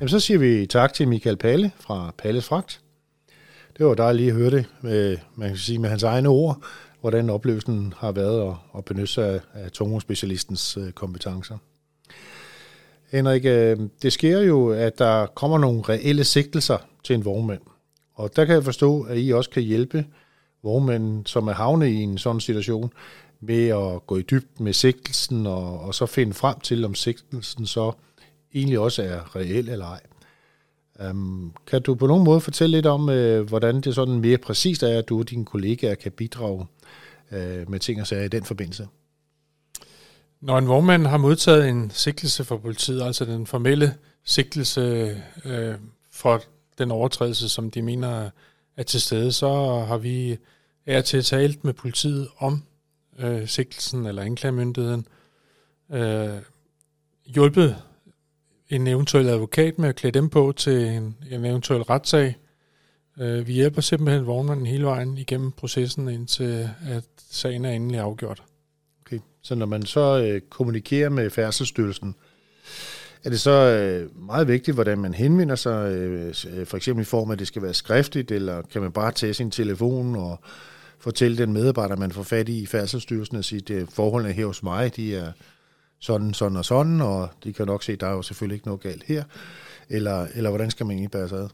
Jamen, 0.00 0.08
så 0.08 0.20
siger 0.20 0.38
vi 0.38 0.66
tak 0.66 0.92
til 0.92 1.08
Michael 1.08 1.36
Palle 1.36 1.72
fra 1.80 2.12
Palles 2.18 2.44
Fragt. 2.44 2.80
Det 3.78 3.86
var 3.86 3.94
dejligt 3.94 4.20
lige 4.20 4.30
at 4.30 4.36
høre 4.36 4.50
det, 4.50 4.66
med, 4.80 5.16
man 5.36 5.48
kan 5.48 5.58
sige 5.58 5.78
med 5.78 5.90
hans 5.90 6.02
egne 6.02 6.28
ord, 6.28 6.62
hvordan 7.00 7.30
oplevelsen 7.30 7.94
har 7.98 8.12
været 8.12 8.48
at, 8.48 8.54
at 8.78 8.84
benytte 8.84 9.12
sig 9.12 9.28
af, 9.28 9.40
af 9.54 9.72
øh, 10.76 10.92
kompetencer. 10.92 11.58
Henrik, 13.10 13.44
øh, 13.44 13.78
det 14.02 14.12
sker 14.12 14.40
jo, 14.40 14.68
at 14.68 14.98
der 14.98 15.26
kommer 15.26 15.58
nogle 15.58 15.82
reelle 15.82 16.24
sigtelser 16.24 16.78
til 17.04 17.14
en 17.14 17.24
vognmand. 17.24 17.60
Og 18.14 18.36
der 18.36 18.44
kan 18.44 18.54
jeg 18.54 18.64
forstå, 18.64 19.02
at 19.02 19.18
I 19.18 19.30
også 19.30 19.50
kan 19.50 19.62
hjælpe 19.62 20.06
vognmænd, 20.62 21.26
som 21.26 21.48
er 21.48 21.52
havne 21.52 21.90
i 21.90 21.94
en 21.94 22.18
sådan 22.18 22.40
situation, 22.40 22.92
med 23.40 23.68
at 23.68 24.06
gå 24.06 24.16
i 24.16 24.22
dybt 24.22 24.60
med 24.60 24.72
sigtelsen, 24.72 25.46
og, 25.46 25.80
og 25.80 25.94
så 25.94 26.06
finde 26.06 26.34
frem 26.34 26.60
til, 26.60 26.84
om 26.84 26.94
sigtelsen 26.94 27.66
så 27.66 27.92
egentlig 28.54 28.78
også 28.78 29.02
er 29.02 29.36
reel 29.36 29.68
eller 29.68 29.86
ej. 29.86 30.00
Um, 31.10 31.52
kan 31.66 31.82
du 31.82 31.94
på 31.94 32.06
nogen 32.06 32.24
måde 32.24 32.40
fortælle 32.40 32.76
lidt 32.76 32.86
om, 32.86 33.08
uh, 33.08 33.40
hvordan 33.40 33.80
det 33.80 33.94
sådan 33.94 34.20
mere 34.20 34.38
præcist 34.38 34.82
er, 34.82 34.98
at 34.98 35.08
du 35.08 35.18
og 35.18 35.30
dine 35.30 35.44
kollegaer 35.44 35.94
kan 35.94 36.12
bidrage 36.12 36.66
uh, 37.32 37.70
med 37.70 37.78
ting 37.78 38.00
og 38.00 38.06
sager 38.06 38.24
i 38.24 38.28
den 38.28 38.44
forbindelse? 38.44 38.88
Når 40.40 40.58
en 40.58 40.68
vognmand 40.68 41.06
har 41.06 41.16
modtaget 41.16 41.68
en 41.68 41.90
sigtelse 41.90 42.44
fra 42.44 42.56
politiet, 42.56 43.02
altså 43.02 43.24
den 43.24 43.46
formelle 43.46 43.94
sigtelse 44.24 44.80
øh, 45.44 45.74
for 46.10 46.42
den 46.78 46.90
overtrædelse, 46.90 47.48
som 47.48 47.70
de 47.70 47.82
mener 47.82 48.30
er 48.76 48.82
til 48.82 49.00
stede, 49.00 49.32
så 49.32 49.48
har 49.88 49.96
vi 49.96 50.38
er 50.86 51.00
til 51.00 51.24
talt 51.24 51.64
med 51.64 51.72
politiet 51.72 52.28
om 52.38 52.62
øh, 53.18 53.48
sigtelsen 53.48 54.06
eller 54.06 54.22
anklagemyndigheden, 54.22 55.06
øh, 55.92 56.38
hjulpet 57.26 57.76
en 58.68 58.86
eventuel 58.86 59.28
advokat 59.28 59.78
med 59.78 59.88
at 59.88 59.96
klæde 59.96 60.18
dem 60.18 60.28
på 60.28 60.52
til 60.56 60.86
en, 60.86 61.16
en 61.30 61.44
eventuel 61.44 61.82
retssag. 61.82 62.36
Øh, 63.18 63.46
vi 63.46 63.52
hjælper 63.52 63.80
simpelthen 63.80 64.26
vognmanden 64.26 64.66
hele 64.66 64.84
vejen 64.84 65.18
igennem 65.18 65.52
processen, 65.52 66.08
indtil 66.08 66.70
at 66.88 67.04
sagen 67.30 67.64
er 67.64 67.70
endelig 67.70 68.00
afgjort. 68.00 68.42
Så 69.42 69.54
når 69.54 69.66
man 69.66 69.82
så 69.82 70.22
øh, 70.22 70.40
kommunikerer 70.40 71.08
med 71.08 71.30
Færdselsstyrelsen, 71.30 72.14
er 73.24 73.30
det 73.30 73.40
så 73.40 73.50
øh, 73.50 74.26
meget 74.26 74.48
vigtigt, 74.48 74.74
hvordan 74.74 74.98
man 74.98 75.14
henvender 75.14 75.56
sig, 75.56 75.92
øh, 75.92 76.34
for 76.66 76.76
eksempel 76.76 77.02
i 77.02 77.04
form 77.04 77.30
af, 77.30 77.34
at 77.34 77.38
det 77.38 77.46
skal 77.46 77.62
være 77.62 77.74
skriftligt, 77.74 78.30
eller 78.30 78.62
kan 78.62 78.82
man 78.82 78.92
bare 78.92 79.12
tage 79.12 79.34
sin 79.34 79.50
telefon 79.50 80.16
og 80.16 80.40
fortælle 80.98 81.38
den 81.38 81.52
medarbejder, 81.52 81.96
man 81.96 82.12
får 82.12 82.22
fat 82.22 82.48
i 82.48 82.62
i 82.62 82.66
Færdselsstyrelsen, 82.66 83.36
og 83.36 83.44
sige, 83.44 83.74
at 83.74 83.88
forholdene 83.88 84.32
her 84.32 84.46
hos 84.46 84.62
mig, 84.62 84.96
de 84.96 85.16
er 85.16 85.32
sådan, 86.00 86.34
sådan 86.34 86.56
og 86.56 86.64
sådan, 86.64 87.00
og 87.00 87.28
de 87.44 87.52
kan 87.52 87.66
nok 87.66 87.82
se, 87.82 87.92
at 87.92 88.00
der 88.00 88.06
er 88.06 88.12
jo 88.12 88.22
selvfølgelig 88.22 88.54
ikke 88.54 88.66
noget 88.66 88.80
galt 88.80 89.02
her. 89.02 89.24
Eller, 89.88 90.26
eller 90.34 90.50
hvordan 90.50 90.70
skal 90.70 90.86
man 90.86 90.94
egentlig 90.96 91.10
bære 91.10 91.28
sig 91.28 91.38
ad? 91.38 91.48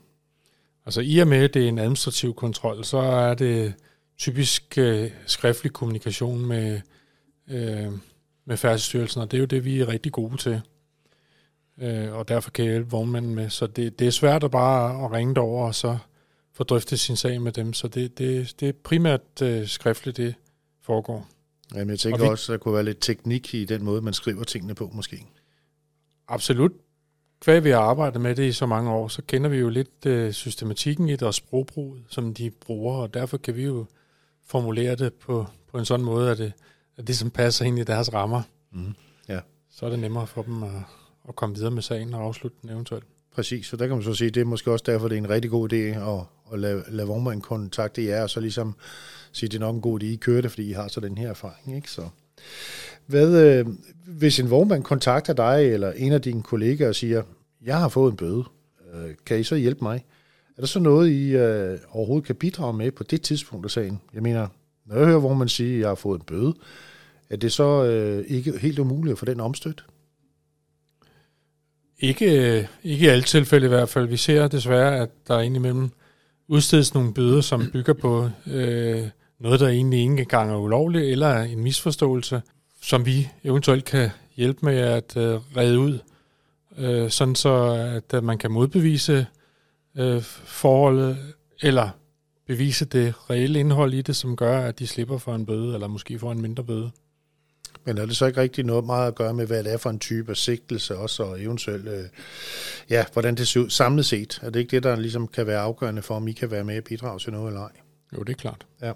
Altså 0.87 1.01
i 1.01 1.19
og 1.19 1.29
med, 1.29 1.45
at 1.45 1.55
det 1.55 1.65
er 1.65 1.69
en 1.69 1.79
administrativ 1.79 2.35
kontrol, 2.35 2.85
så 2.85 2.99
er 2.99 3.35
det 3.35 3.75
typisk 4.19 4.79
øh, 4.79 5.11
skriftlig 5.27 5.73
kommunikation 5.73 6.47
med, 6.47 6.81
øh, 7.49 7.93
med 8.45 8.57
færdselsstyrelsen, 8.57 9.23
og 9.23 9.31
det 9.31 9.37
er 9.37 9.41
jo 9.41 9.47
det, 9.47 9.65
vi 9.65 9.81
er 9.81 9.89
rigtig 9.89 10.13
gode 10.13 10.37
til. 10.37 10.61
Øh, 11.79 12.13
og 12.13 12.29
derfor 12.29 12.51
kan 12.51 12.65
jeg 12.65 12.73
hjælpe 12.73 12.91
vognmanden 12.91 13.35
med. 13.35 13.51
Så 13.51 13.67
det, 13.67 13.99
det 13.99 14.07
er 14.07 14.11
svært 14.11 14.45
at 14.45 14.51
bare 14.51 15.05
at 15.05 15.13
ringe 15.13 15.35
derover 15.35 15.67
og 15.67 15.75
så 15.75 15.99
få 16.53 16.65
drøftet 16.65 17.01
sin 17.01 17.17
sag 17.17 17.43
med 17.43 17.53
dem. 17.53 17.73
Så 17.73 17.89
det, 17.89 18.19
det, 18.19 18.55
det 18.61 18.69
er 18.69 18.73
primært 18.85 19.43
øh, 19.43 19.67
skriftligt, 19.67 20.17
det 20.17 20.35
foregår. 20.83 21.29
Jamen, 21.75 21.91
jeg 21.91 21.99
tænker 21.99 22.23
vi, 22.23 22.29
også, 22.29 22.53
at 22.53 22.59
der 22.59 22.63
kunne 22.63 22.75
være 22.75 22.85
lidt 22.85 23.01
teknik 23.01 23.55
i 23.55 23.65
den 23.65 23.85
måde, 23.85 24.03
man 24.03 24.15
skriver 24.15 24.45
tingene 24.45 24.75
på, 24.75 24.91
måske. 24.93 25.27
Absolut. 26.29 26.73
Hvad 27.45 27.61
vi 27.61 27.71
har 27.71 27.81
arbejdet 27.81 28.21
med 28.21 28.35
det 28.35 28.45
i 28.45 28.53
så 28.53 28.67
mange 28.67 28.91
år, 28.91 29.09
så 29.09 29.23
kender 29.23 29.51
vi 29.51 29.57
jo 29.57 29.69
lidt 29.69 30.07
øh, 30.07 30.33
systematikken 30.33 31.09
i 31.09 31.13
det 31.13 31.23
og 31.23 31.35
sprogbruget, 31.35 32.03
som 32.09 32.35
de 32.35 32.51
bruger, 32.51 32.97
og 32.97 33.15
derfor 33.15 33.37
kan 33.37 33.57
vi 33.57 33.65
jo 33.65 33.87
formulere 34.47 34.97
det 34.97 35.15
på, 35.15 35.47
på 35.71 35.79
en 35.79 35.85
sådan 35.85 36.05
måde, 36.05 36.31
at 36.31 36.39
det, 36.39 36.53
at 36.99 37.07
det 37.07 37.19
som 37.19 37.31
passer 37.31 37.65
ind 37.65 37.79
i 37.79 37.85
deres 37.85 38.15
rammer. 38.15 38.43
Mm. 38.73 38.95
Ja. 39.29 39.41
Så 39.71 39.87
er 39.87 39.91
det 39.91 39.99
nemmere 39.99 40.27
for 40.27 40.43
dem 40.43 40.63
at, 40.63 40.71
at 41.29 41.37
komme 41.37 41.55
videre 41.55 41.71
med 41.71 41.83
sagen 41.83 42.15
og 42.15 42.23
afslutte 42.23 42.57
den 42.63 42.71
eventuelt. 42.71 43.05
Præcis, 43.35 43.67
så 43.67 43.77
der 43.77 43.87
kan 43.87 43.97
man 43.97 44.05
så 44.05 44.15
sige, 44.15 44.31
det 44.31 44.41
er 44.41 44.45
måske 44.45 44.71
også 44.73 44.85
derfor, 44.87 45.09
det 45.09 45.15
er 45.15 45.23
en 45.23 45.31
rigtig 45.31 45.51
god 45.51 45.73
idé 45.73 45.77
at, 45.77 46.21
at 46.53 46.59
lade, 46.59 46.85
lade 46.89 47.09
vognmanden 47.09 47.41
kontakte 47.41 48.05
jer, 48.05 48.23
og 48.23 48.31
så 48.31 48.41
ligesom 48.41 48.75
sige, 49.33 49.49
det 49.49 49.57
er 49.57 49.61
nok 49.61 49.75
en 49.75 49.81
god 49.81 50.03
idé, 50.03 50.07
I 50.07 50.17
kører 50.17 50.41
det, 50.43 50.51
fordi 50.51 50.69
I 50.69 50.73
har 50.73 50.89
så 50.89 51.01
den 51.01 51.19
her 51.19 51.29
erfaring. 51.29 51.77
Ikke? 51.77 51.91
Så. 51.91 52.09
Hvad, 53.07 53.45
øh, 53.45 53.67
hvis 54.07 54.41
en 54.41 54.51
vognmand 54.51 54.83
kontakter 54.83 55.33
dig, 55.33 55.73
eller 55.73 55.93
en 55.93 56.13
af 56.13 56.23
dine 56.23 56.43
kollegaer 56.43 56.89
og 56.89 56.95
siger, 56.95 57.23
jeg 57.63 57.79
har 57.79 57.89
fået 57.89 58.11
en 58.11 58.17
bøde, 58.17 58.45
øh, 58.95 59.15
kan 59.27 59.41
I 59.41 59.45
så 59.45 59.57
hjælpe 59.57 59.85
mig? 59.85 60.05
Er 60.57 60.61
der 60.61 60.67
så 60.67 60.81
noget, 60.81 61.11
I 61.11 61.37
øh, 61.37 61.79
overhovedet 61.91 62.27
kan 62.27 62.37
bidrage 62.37 62.73
med 62.73 62.91
på 62.91 63.03
det 63.03 63.23
tidspunkt 63.23 63.65
af 63.65 63.71
sagen? 63.71 64.01
Jeg 64.15 64.23
mener, 64.23 64.49
når 64.87 64.97
jeg 64.97 65.07
hører, 65.07 65.21
hvor 65.21 65.35
man 65.35 65.49
siger, 65.49 65.75
at 65.75 65.81
jeg 65.81 65.89
har 65.89 65.95
fået 65.95 66.21
en 66.21 66.27
bøde, 66.27 66.55
er 67.31 67.37
det 67.37 67.53
så 67.53 67.85
øh, 67.85 68.25
ikke 68.29 68.59
helt 68.59 68.79
umuligt 68.79 69.13
at 69.13 69.19
få 69.19 69.25
den 69.25 69.41
omstødt? 69.41 69.85
Ikke, 71.99 72.59
øh, 72.59 72.67
ikke 72.83 73.05
i 73.05 73.09
alle 73.09 73.25
tilfælde 73.25 73.67
i 73.67 73.69
hvert 73.69 73.89
fald. 73.89 74.09
Vi 74.09 74.17
ser 74.17 74.49
desværre, 74.49 74.99
at 74.99 75.09
der 75.29 75.41
indimellem 75.41 75.91
udstedes 76.49 76.95
nogle 76.95 77.15
bøder, 77.15 77.41
som 77.41 77.71
bygger 77.73 77.93
på 77.93 78.31
øh, 78.47 79.09
noget, 79.41 79.61
der 79.61 79.69
egentlig 79.69 80.01
ikke 80.01 80.11
engang 80.11 80.51
er 80.51 80.57
ulovligt, 80.57 81.05
eller 81.05 81.39
en 81.39 81.63
misforståelse, 81.63 82.43
som 82.83 83.07
vi 83.07 83.29
eventuelt 83.45 83.85
kan 83.85 84.11
hjælpe 84.37 84.67
med 84.67 84.79
at 84.79 85.17
øh, 85.17 85.41
redde 85.57 85.79
ud, 85.79 85.99
øh, 86.79 87.11
sådan 87.11 87.35
så 87.35 87.65
at, 87.97 88.15
at 88.15 88.25
man 88.25 88.39
kan 88.39 88.51
modbevise 88.51 89.27
øh, 89.97 90.23
forholdet, 90.45 91.19
eller 91.63 91.91
bevise 92.47 92.85
det 92.85 93.15
reelle 93.31 93.61
indhold 93.61 93.95
i 93.95 94.03
det, 94.03 94.17
som 94.17 94.37
gør, 94.37 94.61
at 94.61 94.79
de 94.79 94.87
slipper 94.87 95.19
for 95.19 95.35
en 95.35 95.47
bøde, 95.47 95.75
eller 95.75 95.89
måske 95.89 96.19
får 96.19 96.33
en 96.33 96.43
mindre 96.43 96.65
bøde. 96.65 96.91
Men 97.85 97.99
er 97.99 98.07
det 98.07 98.17
så 98.17 98.27
ikke 98.27 98.41
rigtig 98.41 98.65
noget 98.65 98.85
meget 98.85 99.09
at 99.09 99.15
gøre 99.15 99.35
med, 99.35 99.47
hvad 99.47 99.65
det 99.65 99.73
er 99.73 99.77
for 99.77 99.91
en 99.91 99.99
type 99.99 100.31
af 100.31 100.37
sigtelse 100.37 100.97
også, 100.97 101.23
og 101.23 101.43
eventuelt, 101.43 101.89
øh, 101.89 102.05
ja, 102.91 103.05
hvordan 103.13 103.35
det 103.35 103.49
ser 103.49 103.61
ud 103.61 103.71
samlet 103.71 104.07
set? 104.07 104.39
Er 104.43 104.51
det 104.51 104.61
ikke 104.61 104.71
det, 104.71 104.83
der 104.83 104.97
ligesom 104.97 105.29
kan 105.29 105.47
være 105.47 105.61
afgørende 105.61 106.03
for, 106.03 106.15
om 106.15 106.29
I 106.29 106.33
kan 106.33 106.51
være 106.51 106.65
med 106.65 106.75
at 106.75 106.85
bidrage 106.85 107.19
til 107.19 107.33
noget 107.33 107.49
eller 107.49 107.61
ej? 107.61 107.71
Jo, 108.17 108.23
det 108.23 108.33
er 108.33 108.37
klart. 108.37 108.67
Ja. 108.83 108.93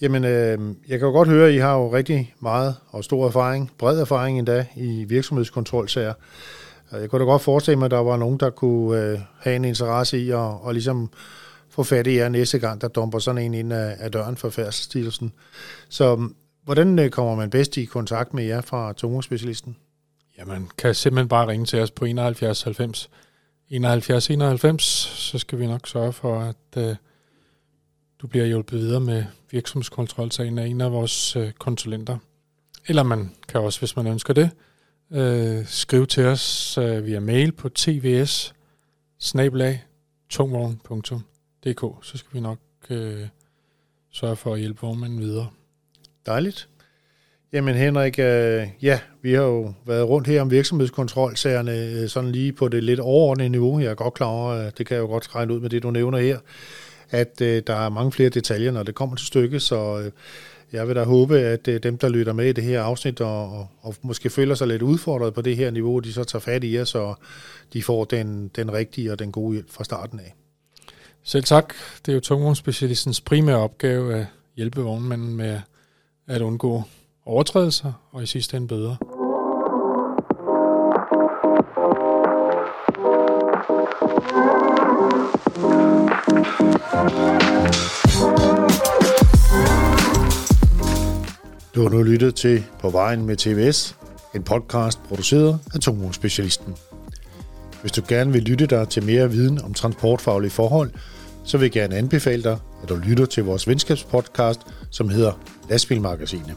Jamen, 0.00 0.24
øh, 0.24 0.58
jeg 0.88 0.98
kan 0.98 1.06
jo 1.06 1.12
godt 1.12 1.28
høre, 1.28 1.48
at 1.48 1.54
I 1.54 1.58
har 1.58 1.74
jo 1.74 1.92
rigtig 1.92 2.34
meget 2.40 2.76
og 2.88 3.04
stor 3.04 3.26
erfaring, 3.26 3.70
bred 3.78 4.00
erfaring 4.00 4.38
endda 4.38 4.66
i 4.76 5.04
virksomhedskontrolsager. 5.04 6.14
Jeg 6.92 7.10
kunne 7.10 7.20
da 7.20 7.24
godt 7.24 7.42
forestille 7.42 7.78
mig, 7.78 7.84
at 7.84 7.90
der 7.90 7.98
var 7.98 8.16
nogen, 8.16 8.40
der 8.40 8.50
kunne 8.50 9.02
øh, 9.02 9.18
have 9.38 9.56
en 9.56 9.64
interesse 9.64 10.18
i 10.18 10.30
at 10.30 10.36
og 10.36 10.72
ligesom 10.72 11.10
få 11.76 11.82
fat 11.82 12.06
i 12.06 12.16
jer 12.16 12.28
næste 12.28 12.58
gang, 12.58 12.80
der 12.80 12.88
dumper 12.88 13.18
sådan 13.18 13.42
en 13.42 13.54
ind 13.54 13.72
af, 13.72 13.96
af 13.98 14.12
døren 14.12 14.36
for 14.36 14.50
færdselsstillelsen. 14.50 15.32
Så 15.88 16.12
um, 16.12 16.36
hvordan 16.64 16.98
øh, 16.98 17.10
kommer 17.10 17.34
man 17.34 17.50
bedst 17.50 17.76
i 17.76 17.84
kontakt 17.84 18.34
med 18.34 18.44
jer 18.44 18.60
fra 18.60 18.92
tungespecialisten? 18.92 19.76
Ja, 20.38 20.44
man 20.44 20.68
kan 20.78 20.94
simpelthen 20.94 21.28
bare 21.28 21.48
ringe 21.48 21.66
til 21.66 21.80
os 21.80 21.90
på 21.90 22.04
71 22.04 22.62
90 22.62 23.10
71 23.68 24.30
91, 24.30 24.82
så 25.14 25.38
skal 25.38 25.58
vi 25.58 25.66
nok 25.66 25.86
sørge 25.86 26.12
for, 26.12 26.40
at 26.40 26.82
øh, 26.88 26.96
du 28.18 28.26
bliver 28.26 28.46
hjulpet 28.46 28.78
videre 28.78 29.00
med 29.00 29.24
virksomhedskontrolsagen 29.50 30.58
af 30.58 30.66
en 30.66 30.80
af 30.80 30.92
vores 30.92 31.36
øh, 31.36 31.52
konsulenter. 31.52 32.18
Eller 32.86 33.02
man 33.02 33.34
kan 33.48 33.60
også, 33.60 33.78
hvis 33.78 33.96
man 33.96 34.06
ønsker 34.06 34.34
det, 34.34 34.50
øh, 35.12 35.66
skrive 35.66 36.06
til 36.06 36.24
os 36.24 36.78
øh, 36.78 37.06
via 37.06 37.20
mail 37.20 37.52
på 37.52 37.68
tvs 37.68 38.54
tungvogn.dk, 40.30 41.35
så 42.02 42.18
skal 42.18 42.28
vi 42.32 42.40
nok 42.40 42.58
øh, 42.90 43.26
sørge 44.10 44.36
for 44.36 44.54
at 44.54 44.60
hjælpe 44.60 44.80
vognmanden 44.80 45.20
videre. 45.20 45.48
Dejligt. 46.26 46.68
Jamen 47.52 47.74
Henrik, 47.74 48.18
øh, 48.18 48.66
ja, 48.82 49.00
vi 49.22 49.32
har 49.32 49.42
jo 49.42 49.74
været 49.86 50.08
rundt 50.08 50.26
her 50.26 50.42
om 50.42 50.50
virksomhedskontrolsagerne, 50.50 51.90
øh, 51.90 52.08
sådan 52.08 52.32
lige 52.32 52.52
på 52.52 52.68
det 52.68 52.84
lidt 52.84 53.00
overordnede 53.00 53.48
niveau. 53.48 53.80
Jeg 53.80 53.90
er 53.90 53.94
godt 53.94 54.14
klar 54.14 54.26
over, 54.26 54.52
øh, 54.52 54.70
det 54.78 54.86
kan 54.86 54.94
jeg 54.94 55.02
jo 55.02 55.06
godt 55.06 55.34
regne 55.34 55.54
ud 55.54 55.60
med 55.60 55.70
det, 55.70 55.82
du 55.82 55.90
nævner 55.90 56.18
her 56.18 56.38
at 57.10 57.40
øh, 57.40 57.62
der 57.66 57.74
er 57.74 57.88
mange 57.88 58.12
flere 58.12 58.28
detaljer, 58.28 58.70
når 58.70 58.82
det 58.82 58.94
kommer 58.94 59.16
til 59.16 59.26
stykket, 59.26 59.62
så 59.62 60.00
øh, 60.00 60.12
jeg 60.72 60.88
vil 60.88 60.96
da 60.96 61.04
håbe, 61.04 61.38
at 61.38 61.68
øh, 61.68 61.82
dem, 61.82 61.98
der 61.98 62.08
lytter 62.08 62.32
med 62.32 62.46
i 62.46 62.52
det 62.52 62.64
her 62.64 62.82
afsnit, 62.82 63.20
og, 63.20 63.52
og, 63.52 63.68
og 63.80 63.94
måske 64.02 64.30
føler 64.30 64.54
sig 64.54 64.68
lidt 64.68 64.82
udfordret 64.82 65.34
på 65.34 65.42
det 65.42 65.56
her 65.56 65.70
niveau, 65.70 65.98
de 65.98 66.12
så 66.12 66.24
tager 66.24 66.40
fat 66.40 66.64
i 66.64 66.76
jer, 66.76 66.84
så 66.84 67.14
de 67.72 67.82
får 67.82 68.04
den, 68.04 68.48
den 68.56 68.72
rigtige 68.72 69.12
og 69.12 69.18
den 69.18 69.32
gode 69.32 69.52
hjælp 69.52 69.70
fra 69.70 69.84
starten 69.84 70.20
af. 70.20 70.34
Selv 71.28 71.44
tak. 71.44 71.74
Det 72.06 72.12
er 72.12 72.14
jo 72.14 72.20
tungvognsspecialistens 72.20 73.20
primære 73.20 73.56
opgave 73.56 74.14
at 74.14 74.26
hjælpe 74.56 74.80
vognmanden 74.80 75.36
med 75.36 75.60
at 76.26 76.40
undgå 76.42 76.82
overtrædelser 77.24 77.92
og 78.12 78.22
i 78.22 78.26
sidste 78.26 78.56
ende 78.56 78.68
bøder. 78.68 78.96
Du 91.74 91.82
har 91.82 91.88
nu 91.88 92.02
lyttet 92.02 92.34
til 92.34 92.64
På 92.80 92.90
vejen 92.90 93.26
med 93.26 93.36
TVS, 93.36 93.96
en 94.34 94.42
podcast 94.42 95.02
produceret 95.02 95.60
af 95.74 95.80
Tungvognsspecialisten. 95.80 96.76
Hvis 97.80 97.92
du 97.92 98.02
gerne 98.08 98.32
vil 98.32 98.42
lytte 98.42 98.66
dig 98.66 98.88
til 98.88 99.02
mere 99.02 99.30
viden 99.30 99.62
om 99.62 99.74
transportfaglige 99.74 100.50
forhold, 100.50 100.90
så 101.44 101.58
vil 101.58 101.64
jeg 101.64 101.72
gerne 101.72 101.96
anbefale 101.96 102.42
dig, 102.42 102.58
at 102.82 102.88
du 102.88 102.96
lytter 102.96 103.26
til 103.26 103.44
vores 103.44 103.68
venskabspodcast, 103.68 104.60
som 104.90 105.08
hedder 105.08 105.32
Lastbilmagasinet. 105.70 106.56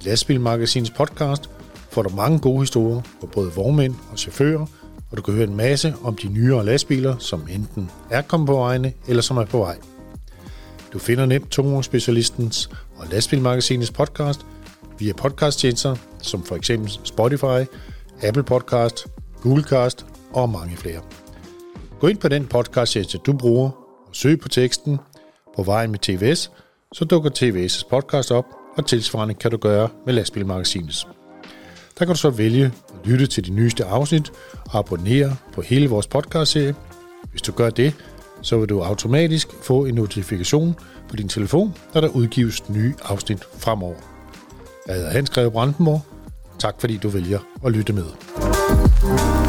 I 0.00 0.08
Lastbilmagasinets 0.08 0.90
podcast 0.90 1.50
får 1.90 2.02
du 2.02 2.08
mange 2.16 2.38
gode 2.38 2.60
historier 2.60 3.02
fra 3.20 3.26
både 3.26 3.52
vognmænd 3.52 3.94
og 4.12 4.18
chauffører, 4.18 4.66
og 5.10 5.16
du 5.16 5.22
kan 5.22 5.34
høre 5.34 5.48
en 5.48 5.56
masse 5.56 5.94
om 6.02 6.16
de 6.16 6.28
nyere 6.28 6.64
lastbiler, 6.64 7.18
som 7.18 7.48
enten 7.50 7.90
er 8.10 8.22
kommet 8.22 8.46
på 8.46 8.54
vejene 8.54 8.92
eller 9.08 9.22
som 9.22 9.36
er 9.36 9.44
på 9.44 9.58
vej. 9.58 9.76
Du 10.92 10.98
finder 10.98 11.26
nemt 11.26 11.50
Tungvognsspecialistens 11.50 12.70
og 12.96 13.06
Lastbilmagasinets 13.10 13.90
podcast 13.90 14.46
via 14.98 15.12
podcasttjenester 15.12 15.96
som 16.22 16.44
for 16.44 16.56
eksempel 16.56 16.98
Spotify, 17.04 17.64
Apple 18.22 18.42
Podcast, 18.42 19.06
Googlecast 19.42 20.06
og 20.32 20.50
mange 20.50 20.76
flere. 20.76 21.00
Gå 22.00 22.06
ind 22.06 22.18
på 22.18 22.28
den 22.28 22.46
podcast 22.46 22.96
du 23.26 23.32
bruger, 23.32 23.70
og 24.08 24.10
søg 24.12 24.40
på 24.40 24.48
teksten 24.48 24.98
på 25.56 25.62
vejen 25.62 25.90
med 25.90 25.98
TVS, 25.98 26.50
så 26.92 27.04
dukker 27.04 27.30
TVS' 27.30 27.88
podcast 27.90 28.30
op, 28.30 28.44
og 28.76 28.86
tilsvarende 28.86 29.34
kan 29.34 29.50
du 29.50 29.56
gøre 29.56 29.88
med 30.06 30.14
Lastbilmagasinets. 30.14 31.06
Der 31.98 32.04
kan 32.04 32.14
du 32.14 32.20
så 32.20 32.30
vælge 32.30 32.64
at 32.64 33.06
lytte 33.06 33.26
til 33.26 33.46
de 33.46 33.50
nyeste 33.50 33.84
afsnit 33.84 34.32
og 34.52 34.78
abonnere 34.78 35.36
på 35.52 35.62
hele 35.62 35.88
vores 35.88 36.06
podcastserie. 36.06 36.74
Hvis 37.30 37.42
du 37.42 37.52
gør 37.52 37.70
det, 37.70 37.94
så 38.42 38.58
vil 38.58 38.68
du 38.68 38.80
automatisk 38.80 39.48
få 39.62 39.84
en 39.84 39.94
notifikation 39.94 40.74
på 41.08 41.16
din 41.16 41.28
telefon, 41.28 41.74
når 41.94 42.00
der 42.00 42.08
udgives 42.08 42.68
nye 42.68 42.94
afsnit 43.04 43.44
fremover. 43.58 43.96
Jeg 44.86 44.94
hedder 44.94 45.10
Hans 45.10 45.30
Greve 45.30 45.50
Brandenborg. 45.50 46.00
Tak 46.58 46.80
fordi 46.80 46.96
du 46.96 47.08
vælger 47.08 47.38
at 47.64 47.72
lytte 47.72 47.92
med. 47.92 48.04
Música 48.68 49.47